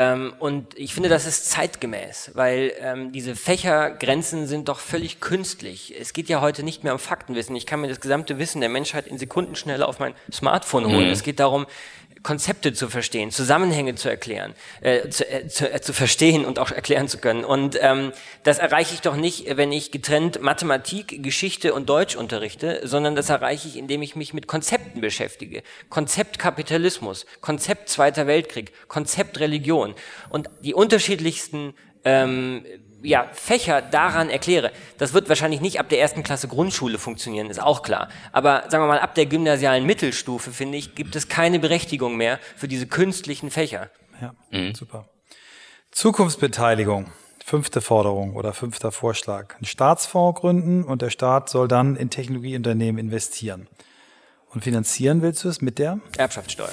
[0.00, 5.92] Ähm, und ich finde, das ist zeitgemäß, weil ähm, diese Fächergrenzen sind doch völlig künstlich.
[5.98, 7.56] Es geht ja heute nicht mehr um Faktenwissen.
[7.56, 11.06] Ich kann mir das gesamte Wissen der Menschheit in Sekundenschnelle auf mein Smartphone holen.
[11.06, 11.12] Mhm.
[11.12, 11.66] Es geht darum,
[12.22, 16.70] Konzepte zu verstehen, Zusammenhänge zu erklären, äh, zu, äh, zu, äh, zu, verstehen und auch
[16.70, 17.44] erklären zu können.
[17.44, 18.12] Und ähm,
[18.42, 23.30] das erreiche ich doch nicht, wenn ich getrennt Mathematik, Geschichte und Deutsch unterrichte, sondern das
[23.30, 25.62] erreiche ich, indem ich mich mit Konzepten beschäftige.
[25.88, 29.94] Konzept Kapitalismus, Konzept Zweiter Weltkrieg, Konzept Religion
[30.30, 32.64] und die unterschiedlichsten ähm,
[33.02, 37.62] ja, Fächer daran erkläre, das wird wahrscheinlich nicht ab der ersten Klasse Grundschule funktionieren, ist
[37.62, 38.08] auch klar.
[38.32, 42.38] Aber sagen wir mal, ab der gymnasialen Mittelstufe, finde ich, gibt es keine Berechtigung mehr
[42.56, 43.90] für diese künstlichen Fächer.
[44.20, 44.74] Ja, mhm.
[44.74, 45.08] super.
[45.90, 47.12] Zukunftsbeteiligung.
[47.44, 49.56] Fünfte Forderung oder fünfter Vorschlag.
[49.58, 53.68] Ein Staatsfonds gründen und der Staat soll dann in Technologieunternehmen investieren.
[54.50, 55.98] Und finanzieren willst du es mit der?
[56.18, 56.68] Erbschaftssteuer.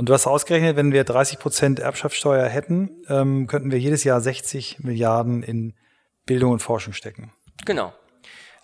[0.00, 4.22] Und du hast ausgerechnet, wenn wir 30 Prozent Erbschaftssteuer hätten, ähm, könnten wir jedes Jahr
[4.22, 5.74] 60 Milliarden in
[6.24, 7.34] Bildung und Forschung stecken.
[7.66, 7.92] Genau.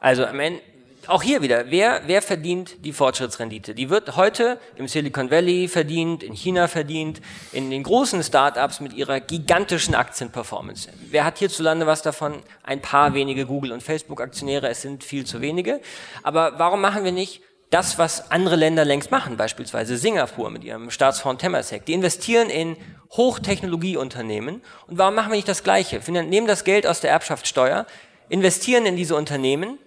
[0.01, 0.63] Also am Ende,
[1.09, 3.75] auch hier wieder, wer, wer verdient die Fortschrittsrendite?
[3.75, 7.21] Die wird heute im Silicon Valley verdient, in China verdient,
[7.53, 10.89] in den großen Startups mit ihrer gigantischen Aktienperformance.
[11.11, 12.43] Wer hat hierzulande was davon?
[12.63, 15.83] Ein paar wenige Google- und Facebook-Aktionäre, es sind viel zu wenige.
[16.23, 20.91] Aber warum machen wir nicht das, was andere Länder längst machen, beispielsweise Singapur mit ihrem
[20.91, 21.85] Staatsfonds Temasek.
[21.85, 22.77] Die investieren in
[23.13, 24.63] Hochtechnologieunternehmen.
[24.87, 26.07] Und warum machen wir nicht das Gleiche?
[26.07, 27.87] Wir nehmen das Geld aus der Erbschaftssteuer,
[28.29, 29.79] investieren in diese Unternehmen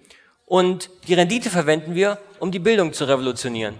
[0.46, 3.76] und die Rendite verwenden wir, um die Bildung zu revolutionieren.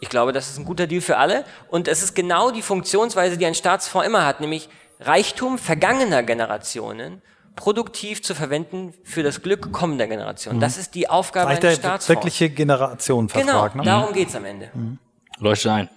[0.00, 1.44] Ich glaube, das ist ein guter Deal für alle.
[1.68, 4.68] Und es ist genau die Funktionsweise, die ein Staatsfonds immer hat, nämlich
[5.00, 7.22] Reichtum vergangener Generationen
[7.56, 10.58] produktiv zu verwenden für das Glück kommender Generationen.
[10.58, 10.60] Mhm.
[10.60, 12.08] Das ist die Aufgabe Vielleicht eines Staatsfonds.
[12.08, 13.72] wirkliche Generationenvertrag.
[13.72, 13.90] Genau, ne?
[13.90, 14.70] darum geht's am Ende.
[14.74, 14.98] Mhm.
[15.38, 15.88] Leuchtet ein.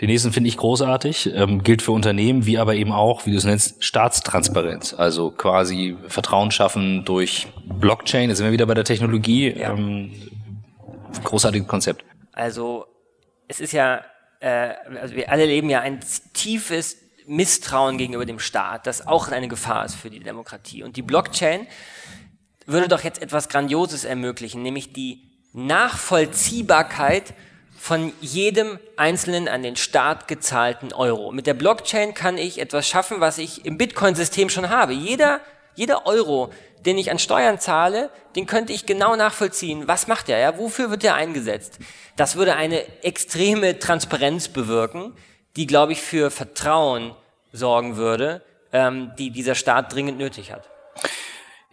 [0.00, 3.38] Den nächsten finde ich großartig, ähm, gilt für Unternehmen, wie aber eben auch, wie du
[3.38, 4.94] es nennst, Staatstransparenz.
[4.94, 9.50] Also quasi Vertrauen schaffen durch Blockchain, da sind wir wieder bei der Technologie.
[9.56, 9.72] Ja.
[9.72, 10.12] Ähm,
[11.22, 12.04] großartiges Konzept.
[12.32, 12.86] Also
[13.48, 14.02] es ist ja,
[14.40, 16.00] äh, also wir alle leben ja ein
[16.32, 16.96] tiefes
[17.26, 20.82] Misstrauen gegenüber dem Staat, das auch eine Gefahr ist für die Demokratie.
[20.82, 21.66] Und die Blockchain
[22.66, 25.22] würde doch jetzt etwas Grandioses ermöglichen, nämlich die
[25.52, 27.34] Nachvollziehbarkeit
[27.78, 31.32] von jedem einzelnen an den Staat gezahlten Euro.
[31.32, 34.94] Mit der Blockchain kann ich etwas schaffen, was ich im Bitcoin-System schon habe.
[34.94, 35.40] Jeder,
[35.74, 36.50] jeder Euro,
[36.86, 39.86] den ich an Steuern zahle, den könnte ich genau nachvollziehen.
[39.86, 40.38] Was macht er?
[40.38, 40.58] Ja?
[40.58, 41.78] Wofür wird er eingesetzt?
[42.16, 45.12] Das würde eine extreme Transparenz bewirken,
[45.56, 47.14] die, glaube ich, für Vertrauen
[47.52, 48.42] sorgen würde,
[48.72, 50.68] ähm, die dieser Staat dringend nötig hat.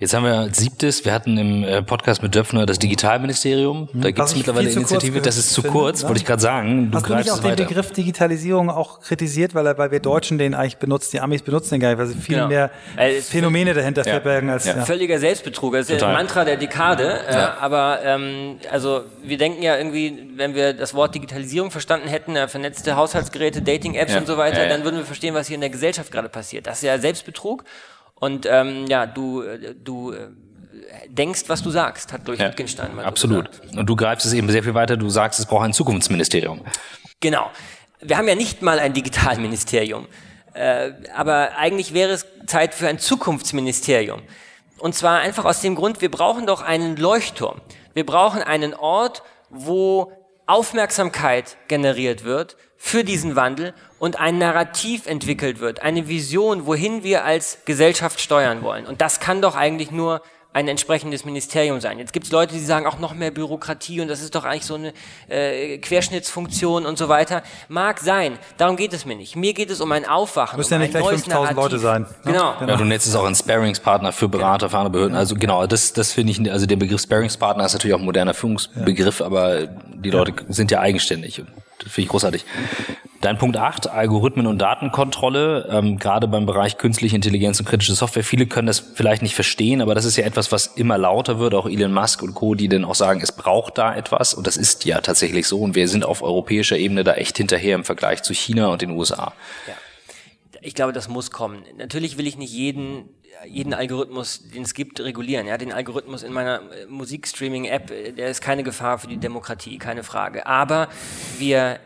[0.01, 3.87] Jetzt haben wir als siebtes, wir hatten im äh, Podcast mit Döpfner das Digitalministerium.
[3.93, 6.09] Da gibt es mittlerweile eine Initiative, das ist zu finde, kurz, ne?
[6.09, 6.89] wollte ich gerade sagen.
[6.89, 10.55] Du Hast du nicht auch den Begriff Digitalisierung auch kritisiert, weil, weil wir Deutschen den
[10.55, 12.47] eigentlich benutzen, die Amis benutzen den gar nicht, weil sie viel genau.
[12.47, 12.71] mehr
[13.21, 14.13] Phänomene dahinter ja.
[14.13, 14.65] verbergen als...
[14.65, 14.77] Ja.
[14.77, 14.85] Ja.
[14.85, 16.09] Völliger Selbstbetrug, das ist Total.
[16.09, 20.95] ein Mantra der Dekade, äh, aber ähm, also wir denken ja irgendwie, wenn wir das
[20.95, 25.35] Wort Digitalisierung verstanden hätten, äh, vernetzte Haushaltsgeräte, Dating-Apps und so weiter, dann würden wir verstehen,
[25.35, 26.65] was hier in der Gesellschaft gerade passiert.
[26.65, 27.63] Das ist ja Selbstbetrug
[28.21, 29.43] und ähm, ja, du,
[29.83, 30.27] du äh,
[31.09, 33.49] denkst, was du sagst, hat, glaube ich, ja, Wittgenstein mal Absolut.
[33.71, 34.95] So Und du greifst es eben sehr viel weiter.
[34.95, 36.61] Du sagst, es braucht ein Zukunftsministerium.
[37.19, 37.49] Genau.
[37.99, 40.05] Wir haben ja nicht mal ein Digitalministerium.
[40.53, 44.21] Äh, aber eigentlich wäre es Zeit für ein Zukunftsministerium.
[44.77, 47.59] Und zwar einfach aus dem Grund, wir brauchen doch einen Leuchtturm.
[47.95, 50.11] Wir brauchen einen Ort, wo
[50.51, 57.23] Aufmerksamkeit generiert wird für diesen Wandel und ein Narrativ entwickelt wird, eine Vision, wohin wir
[57.23, 58.85] als Gesellschaft steuern wollen.
[58.85, 60.21] Und das kann doch eigentlich nur
[60.53, 61.97] ein entsprechendes Ministerium sein.
[61.97, 64.65] Jetzt gibt es Leute, die sagen auch noch mehr Bürokratie und das ist doch eigentlich
[64.65, 64.93] so eine
[65.29, 67.41] äh, Querschnittsfunktion und so weiter.
[67.69, 69.35] Mag sein, darum geht es mir nicht.
[69.35, 70.57] Mir geht es um ein Aufwachen.
[70.57, 72.01] Müssen um ja nicht gleich 5000 Leute sein.
[72.01, 72.33] Ne?
[72.33, 72.55] Genau.
[72.59, 72.71] genau.
[72.71, 75.15] Ja, du nennst es auch ein Sparingspartner für Berater, für andere Behörden.
[75.15, 78.33] Also genau, das, das finde ich, also der Begriff Sparingspartner ist natürlich auch ein moderner
[78.33, 79.25] Führungsbegriff, ja.
[79.25, 80.53] aber die Leute ja.
[80.53, 81.43] sind ja eigenständig.
[81.83, 82.45] Finde ich großartig.
[83.21, 88.23] Dein Punkt 8, Algorithmen und Datenkontrolle, ähm, gerade beim Bereich künstliche Intelligenz und kritische Software.
[88.23, 91.53] Viele können das vielleicht nicht verstehen, aber das ist ja etwas, was immer lauter wird,
[91.53, 94.57] auch Elon Musk und Co., die dann auch sagen, es braucht da etwas und das
[94.57, 98.23] ist ja tatsächlich so und wir sind auf europäischer Ebene da echt hinterher im Vergleich
[98.23, 99.33] zu China und den USA.
[99.67, 99.73] Ja.
[100.63, 101.63] Ich glaube, das muss kommen.
[101.77, 103.09] Natürlich will ich nicht jeden
[103.47, 105.47] jeden Algorithmus, den es gibt, regulieren.
[105.47, 109.77] Ja, den Algorithmus in meiner äh, Musikstreaming-App, äh, der ist keine Gefahr für die Demokratie,
[109.77, 110.45] keine Frage.
[110.45, 110.89] Aber
[111.37, 111.79] wir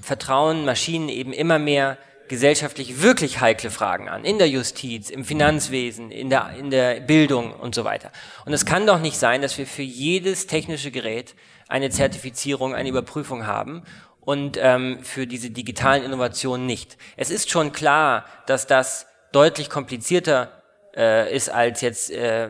[0.00, 6.10] vertrauen Maschinen eben immer mehr gesellschaftlich wirklich heikle Fragen an, in der Justiz, im Finanzwesen,
[6.10, 8.10] in der, in der Bildung und so weiter.
[8.46, 11.34] Und es kann doch nicht sein, dass wir für jedes technische Gerät
[11.68, 13.82] eine Zertifizierung, eine Überprüfung haben
[14.20, 16.96] und ähm, für diese digitalen Innovationen nicht.
[17.16, 20.61] Es ist schon klar, dass das deutlich komplizierter
[20.96, 22.48] äh, ist als jetzt äh,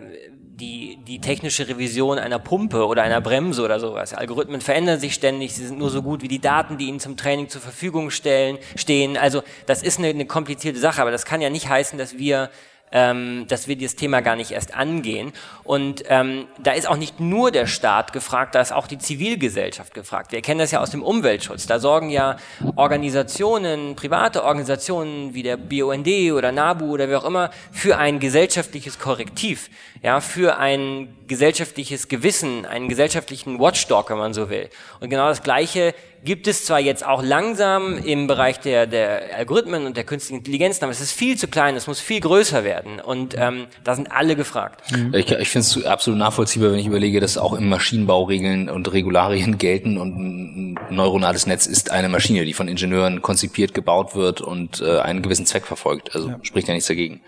[0.62, 4.14] die, die technische Revision einer Pumpe oder einer Bremse oder sowas.
[4.14, 7.16] Algorithmen verändern sich ständig, sie sind nur so gut wie die Daten, die ihnen zum
[7.16, 9.16] Training zur Verfügung stellen, stehen.
[9.16, 12.50] Also das ist eine, eine komplizierte Sache, aber das kann ja nicht heißen, dass wir
[12.92, 15.32] ähm, dass wir dieses Thema gar nicht erst angehen.
[15.64, 19.94] Und ähm, da ist auch nicht nur der Staat gefragt, da ist auch die Zivilgesellschaft
[19.94, 20.32] gefragt.
[20.32, 21.66] Wir kennen das ja aus dem Umweltschutz.
[21.66, 22.36] Da sorgen ja
[22.76, 28.98] Organisationen, private Organisationen wie der BUND oder NABU oder wer auch immer für ein gesellschaftliches
[28.98, 29.70] Korrektiv,
[30.02, 34.68] ja, für ein gesellschaftliches Gewissen, einen gesellschaftlichen Watchdog, wenn man so will.
[35.00, 35.94] Und genau das Gleiche
[36.24, 40.82] gibt es zwar jetzt auch langsam im Bereich der, der Algorithmen und der künstlichen Intelligenz,
[40.82, 43.00] aber es ist viel zu klein, es muss viel größer werden.
[43.00, 44.90] Und ähm, da sind alle gefragt.
[44.92, 45.14] Mhm.
[45.14, 48.92] Ich, ich finde es absolut nachvollziehbar, wenn ich überlege, dass auch im Maschinenbau Regeln und
[48.92, 54.40] Regularien gelten und ein neuronales Netz ist eine Maschine, die von Ingenieuren konzipiert, gebaut wird
[54.40, 56.14] und äh, einen gewissen Zweck verfolgt.
[56.14, 56.38] Also ja.
[56.42, 57.20] spricht ja nichts dagegen.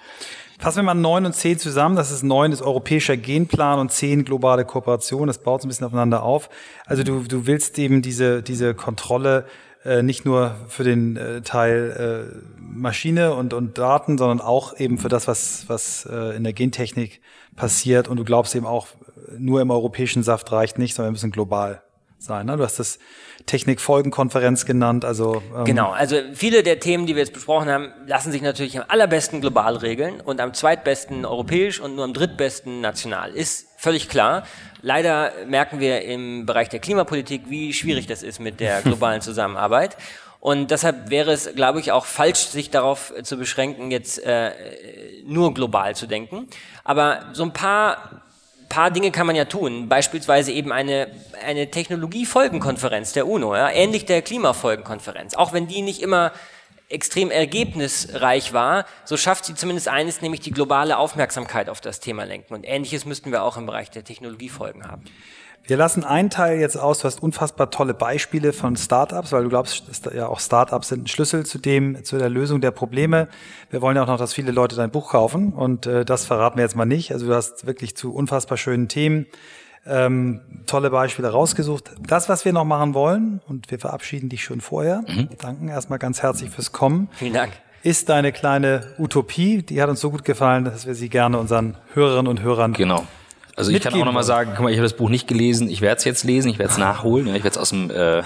[0.59, 1.97] Fassen wir mal neun und zehn zusammen.
[1.97, 5.27] Das ist neun ist europäischer Genplan und zehn globale Kooperation.
[5.27, 6.49] Das baut so ein bisschen aufeinander auf.
[6.87, 9.47] Also du, du willst eben diese, diese Kontrolle
[9.85, 14.99] äh, nicht nur für den äh, Teil äh, Maschine und, und Daten, sondern auch eben
[14.99, 17.21] für das, was, was äh, in der Gentechnik
[17.57, 18.09] passiert.
[18.09, 18.89] Und du glaubst eben auch,
[19.37, 21.83] nur im europäischen Saft reicht nicht, sondern wir müssen global
[22.19, 22.47] sein.
[22.47, 22.57] Ne?
[22.57, 22.99] Du hast das
[23.47, 25.05] Technikfolgenkonferenz genannt.
[25.05, 25.91] Also ähm genau.
[25.91, 29.77] Also viele der Themen, die wir jetzt besprochen haben, lassen sich natürlich am allerbesten global
[29.77, 33.33] regeln und am zweitbesten europäisch und nur am drittbesten national.
[33.33, 34.47] Ist völlig klar.
[34.81, 39.97] Leider merken wir im Bereich der Klimapolitik, wie schwierig das ist mit der globalen Zusammenarbeit.
[40.41, 44.53] Und deshalb wäre es, glaube ich, auch falsch, sich darauf zu beschränken, jetzt äh,
[45.25, 46.49] nur global zu denken.
[46.85, 48.24] Aber so ein paar
[48.75, 49.89] paar Dinge kann man ja tun.
[49.89, 51.07] Beispielsweise eben eine,
[51.47, 55.35] eine Technologiefolgenkonferenz der UNO, ja, ähnlich der Klimafolgenkonferenz.
[55.35, 56.33] Auch wenn die nicht immer
[56.89, 62.25] extrem ergebnisreich war, so schafft sie zumindest eines, nämlich die globale Aufmerksamkeit auf das Thema
[62.25, 62.53] lenken.
[62.53, 65.05] Und ähnliches müssten wir auch im Bereich der Technologiefolgen haben.
[65.67, 66.99] Wir lassen einen Teil jetzt aus.
[66.99, 69.85] Du hast unfassbar tolle Beispiele von Startups, weil du glaubst,
[70.15, 73.29] ja auch Startups sind ein Schlüssel zu dem, zu der Lösung der Probleme.
[73.71, 76.59] Wir wollen ja auch noch, dass viele Leute dein Buch kaufen und äh, das verraten
[76.59, 77.13] wir jetzt mal nicht.
[77.13, 79.27] Also du hast wirklich zu unfassbar schönen Themen
[79.87, 81.93] ähm, tolle Beispiele rausgesucht.
[82.07, 85.29] Das, was wir noch machen wollen, und wir verabschieden dich schon vorher, mhm.
[85.39, 87.09] danken erstmal ganz herzlich fürs Kommen.
[87.13, 87.53] Vielen Dank.
[87.83, 91.77] Ist deine kleine Utopie, die hat uns so gut gefallen, dass wir sie gerne unseren
[91.95, 93.07] Hörerinnen und Hörern genau
[93.57, 95.81] also ich kann auch nochmal sagen, guck mal, ich habe das Buch nicht gelesen, ich
[95.81, 98.23] werde es jetzt lesen, ich werde es nachholen, ja, ich werde es aus dem äh,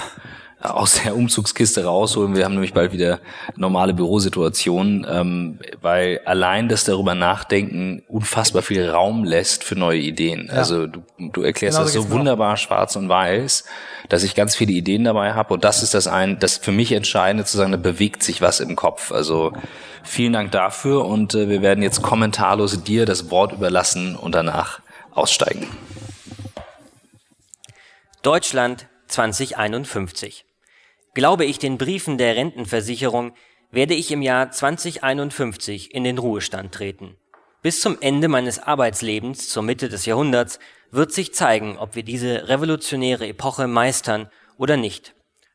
[0.61, 2.35] aus der Umzugskiste rausholen.
[2.35, 3.21] Wir haben nämlich bald wieder
[3.55, 10.49] normale Bürosituationen, ähm, weil allein das darüber nachdenken unfassbar viel Raum lässt für neue Ideen.
[10.49, 10.55] Ja.
[10.55, 13.65] Also du, du erklärst genau, das so wunderbar schwarz und weiß,
[14.09, 16.91] dass ich ganz viele Ideen dabei habe und das ist das ein, das für mich
[16.91, 19.13] entscheidende zu sagen, da bewegt sich was im Kopf.
[19.13, 19.53] Also
[20.03, 24.81] vielen Dank dafür und äh, wir werden jetzt kommentarlos dir das Wort überlassen und danach
[25.19, 25.69] aussteigen.
[28.23, 30.45] Deutschland 2051.
[31.15, 33.35] Glaube ich den Briefen der Rentenversicherung,
[33.71, 37.17] werde ich im Jahr 2051 in den Ruhestand treten.
[37.63, 40.59] Bis zum Ende meines Arbeitslebens zur Mitte des Jahrhunderts
[40.91, 45.15] wird sich zeigen, ob wir diese revolutionäre Epoche meistern oder nicht.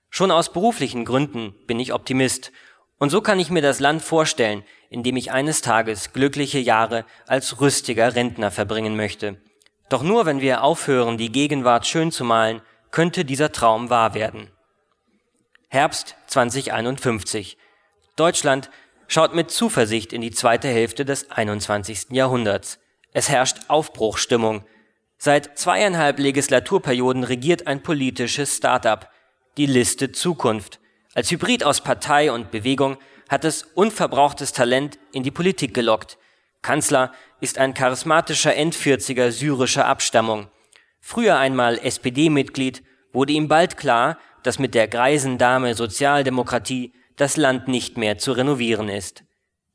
[0.10, 2.52] Schon aus beruflichen Gründen bin ich Optimist
[3.00, 7.06] und so kann ich mir das Land vorstellen, in dem ich eines Tages glückliche Jahre
[7.26, 9.42] als rüstiger Rentner verbringen möchte.
[9.94, 14.50] Doch nur wenn wir aufhören, die Gegenwart schön zu malen, könnte dieser Traum wahr werden.
[15.70, 17.60] Herbst 2051.
[18.16, 18.72] Deutschland
[19.08, 22.08] schaut mit Zuversicht in die zweite Hälfte des 21.
[22.10, 22.80] Jahrhunderts.
[23.12, 24.66] Es herrscht Aufbruchstimmung.
[25.20, 29.12] Seit zweieinhalb Legislaturperioden regiert ein politisches Start-up,
[29.58, 30.80] die Liste Zukunft.
[31.14, 32.98] Als Hybrid aus Partei und Bewegung
[33.30, 36.18] hat es unverbrauchtes Talent in die Politik gelockt.
[36.64, 40.48] Kanzler ist ein charismatischer Endvierziger syrischer Abstammung.
[41.00, 47.68] Früher einmal SPD-Mitglied, wurde ihm bald klar, dass mit der greisen Dame Sozialdemokratie das Land
[47.68, 49.24] nicht mehr zu renovieren ist.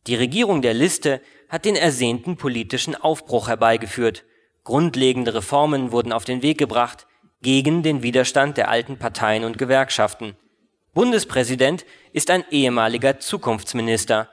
[0.07, 4.25] Die Regierung der Liste hat den ersehnten politischen Aufbruch herbeigeführt.
[4.65, 7.07] Grundlegende Reformen wurden auf den Weg gebracht,
[7.41, 10.37] gegen den Widerstand der alten Parteien und Gewerkschaften.
[10.95, 14.29] Bundespräsident ist ein ehemaliger Zukunftsminister.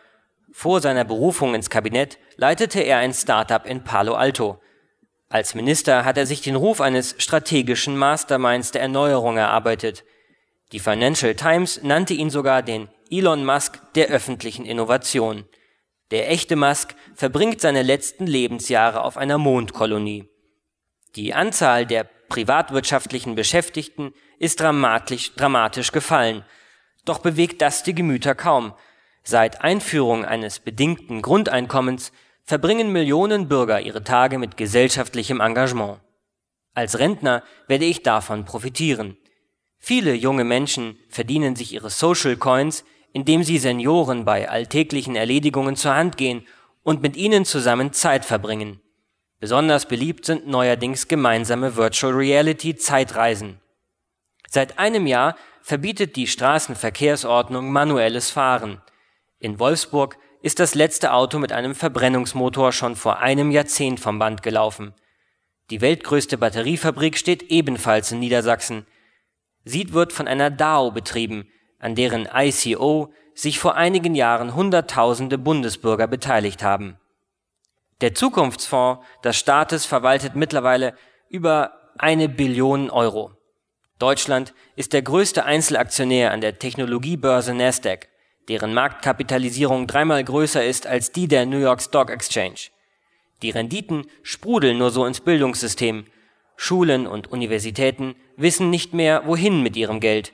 [0.58, 4.62] Vor seiner Berufung ins Kabinett leitete er ein Startup in Palo Alto.
[5.28, 10.06] Als Minister hat er sich den Ruf eines strategischen Masterminds der Erneuerung erarbeitet.
[10.72, 15.44] Die Financial Times nannte ihn sogar den Elon Musk der öffentlichen Innovation.
[16.12, 20.30] Der echte Musk verbringt seine letzten Lebensjahre auf einer Mondkolonie.
[21.18, 26.46] Die Anzahl der privatwirtschaftlichen Beschäftigten ist dramatisch, dramatisch gefallen.
[27.04, 28.74] Doch bewegt das die Gemüter kaum.
[29.28, 32.12] Seit Einführung eines bedingten Grundeinkommens
[32.44, 36.00] verbringen Millionen Bürger ihre Tage mit gesellschaftlichem Engagement.
[36.76, 39.18] Als Rentner werde ich davon profitieren.
[39.80, 45.96] Viele junge Menschen verdienen sich ihre Social Coins, indem sie Senioren bei alltäglichen Erledigungen zur
[45.96, 46.46] Hand gehen
[46.84, 48.80] und mit ihnen zusammen Zeit verbringen.
[49.40, 53.60] Besonders beliebt sind neuerdings gemeinsame Virtual Reality Zeitreisen.
[54.50, 58.82] Seit einem Jahr verbietet die Straßenverkehrsordnung manuelles Fahren.
[59.46, 64.42] In Wolfsburg ist das letzte Auto mit einem Verbrennungsmotor schon vor einem Jahrzehnt vom Band
[64.42, 64.96] gelaufen.
[65.70, 68.88] Die weltgrößte Batteriefabrik steht ebenfalls in Niedersachsen.
[69.64, 76.08] Sie wird von einer DAO betrieben, an deren ICO sich vor einigen Jahren Hunderttausende Bundesbürger
[76.08, 76.98] beteiligt haben.
[78.02, 80.96] Der Zukunftsfonds des Staates verwaltet mittlerweile
[81.30, 83.34] über eine Billion Euro.
[84.00, 88.08] Deutschland ist der größte Einzelaktionär an der Technologiebörse Nasdaq
[88.50, 92.70] deren Marktkapitalisierung dreimal größer ist als die der New York Stock Exchange.
[93.42, 96.06] Die Renditen sprudeln nur so ins Bildungssystem.
[96.56, 100.34] Schulen und Universitäten wissen nicht mehr, wohin mit ihrem Geld.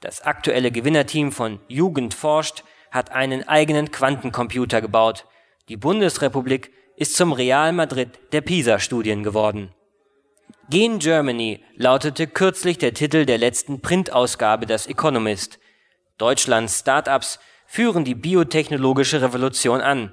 [0.00, 5.26] Das aktuelle Gewinnerteam von Jugend forscht hat einen eigenen Quantencomputer gebaut.
[5.68, 9.72] Die Bundesrepublik ist zum Real Madrid der PISA-Studien geworden.
[10.68, 15.58] Gen Germany lautete kürzlich der Titel der letzten Printausgabe des Economist.
[16.18, 17.38] Deutschlands Start-ups
[17.72, 20.12] führen die biotechnologische Revolution an.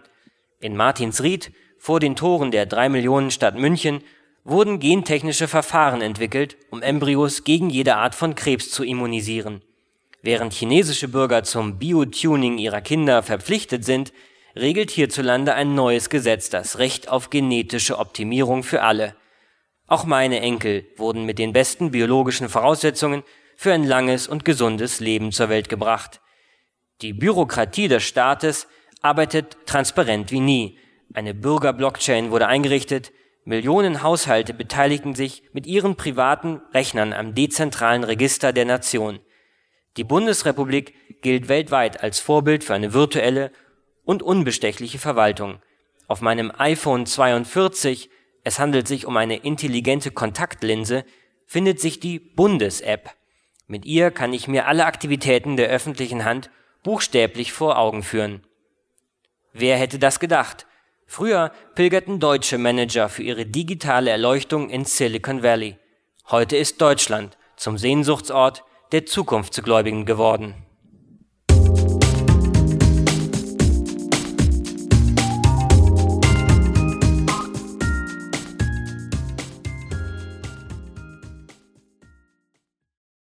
[0.59, 4.03] In Martinsried, vor den Toren der drei Millionen Stadt München,
[4.43, 9.63] wurden gentechnische Verfahren entwickelt, um Embryos gegen jede Art von Krebs zu immunisieren.
[10.21, 14.13] Während chinesische Bürger zum Biotuning ihrer Kinder verpflichtet sind,
[14.55, 19.15] regelt hierzulande ein neues Gesetz das Recht auf genetische Optimierung für alle.
[19.87, 23.23] Auch meine Enkel wurden mit den besten biologischen Voraussetzungen
[23.55, 26.21] für ein langes und gesundes Leben zur Welt gebracht.
[27.01, 28.67] Die Bürokratie des Staates
[29.03, 30.79] arbeitet transparent wie nie.
[31.13, 33.11] Eine Bürger-Blockchain wurde eingerichtet,
[33.45, 39.19] Millionen Haushalte beteiligten sich mit ihren privaten Rechnern am dezentralen Register der Nation.
[39.95, 43.51] Die Bundesrepublik gilt weltweit als Vorbild für eine virtuelle
[44.03, 45.59] und unbestechliche Verwaltung.
[46.07, 48.09] Auf meinem iPhone 42,
[48.43, 51.05] es handelt sich um eine intelligente Kontaktlinse,
[51.45, 53.11] findet sich die Bundes-App.
[53.67, 56.49] Mit ihr kann ich mir alle Aktivitäten der öffentlichen Hand
[56.87, 58.45] buchstäblich vor Augen führen.
[59.51, 60.65] Wer hätte das gedacht?
[61.05, 65.77] Früher pilgerten deutsche Manager für ihre digitale Erleuchtung in Silicon Valley.
[66.29, 68.63] Heute ist Deutschland zum Sehnsuchtsort
[68.93, 70.66] der Zukunftsgläubigen geworden.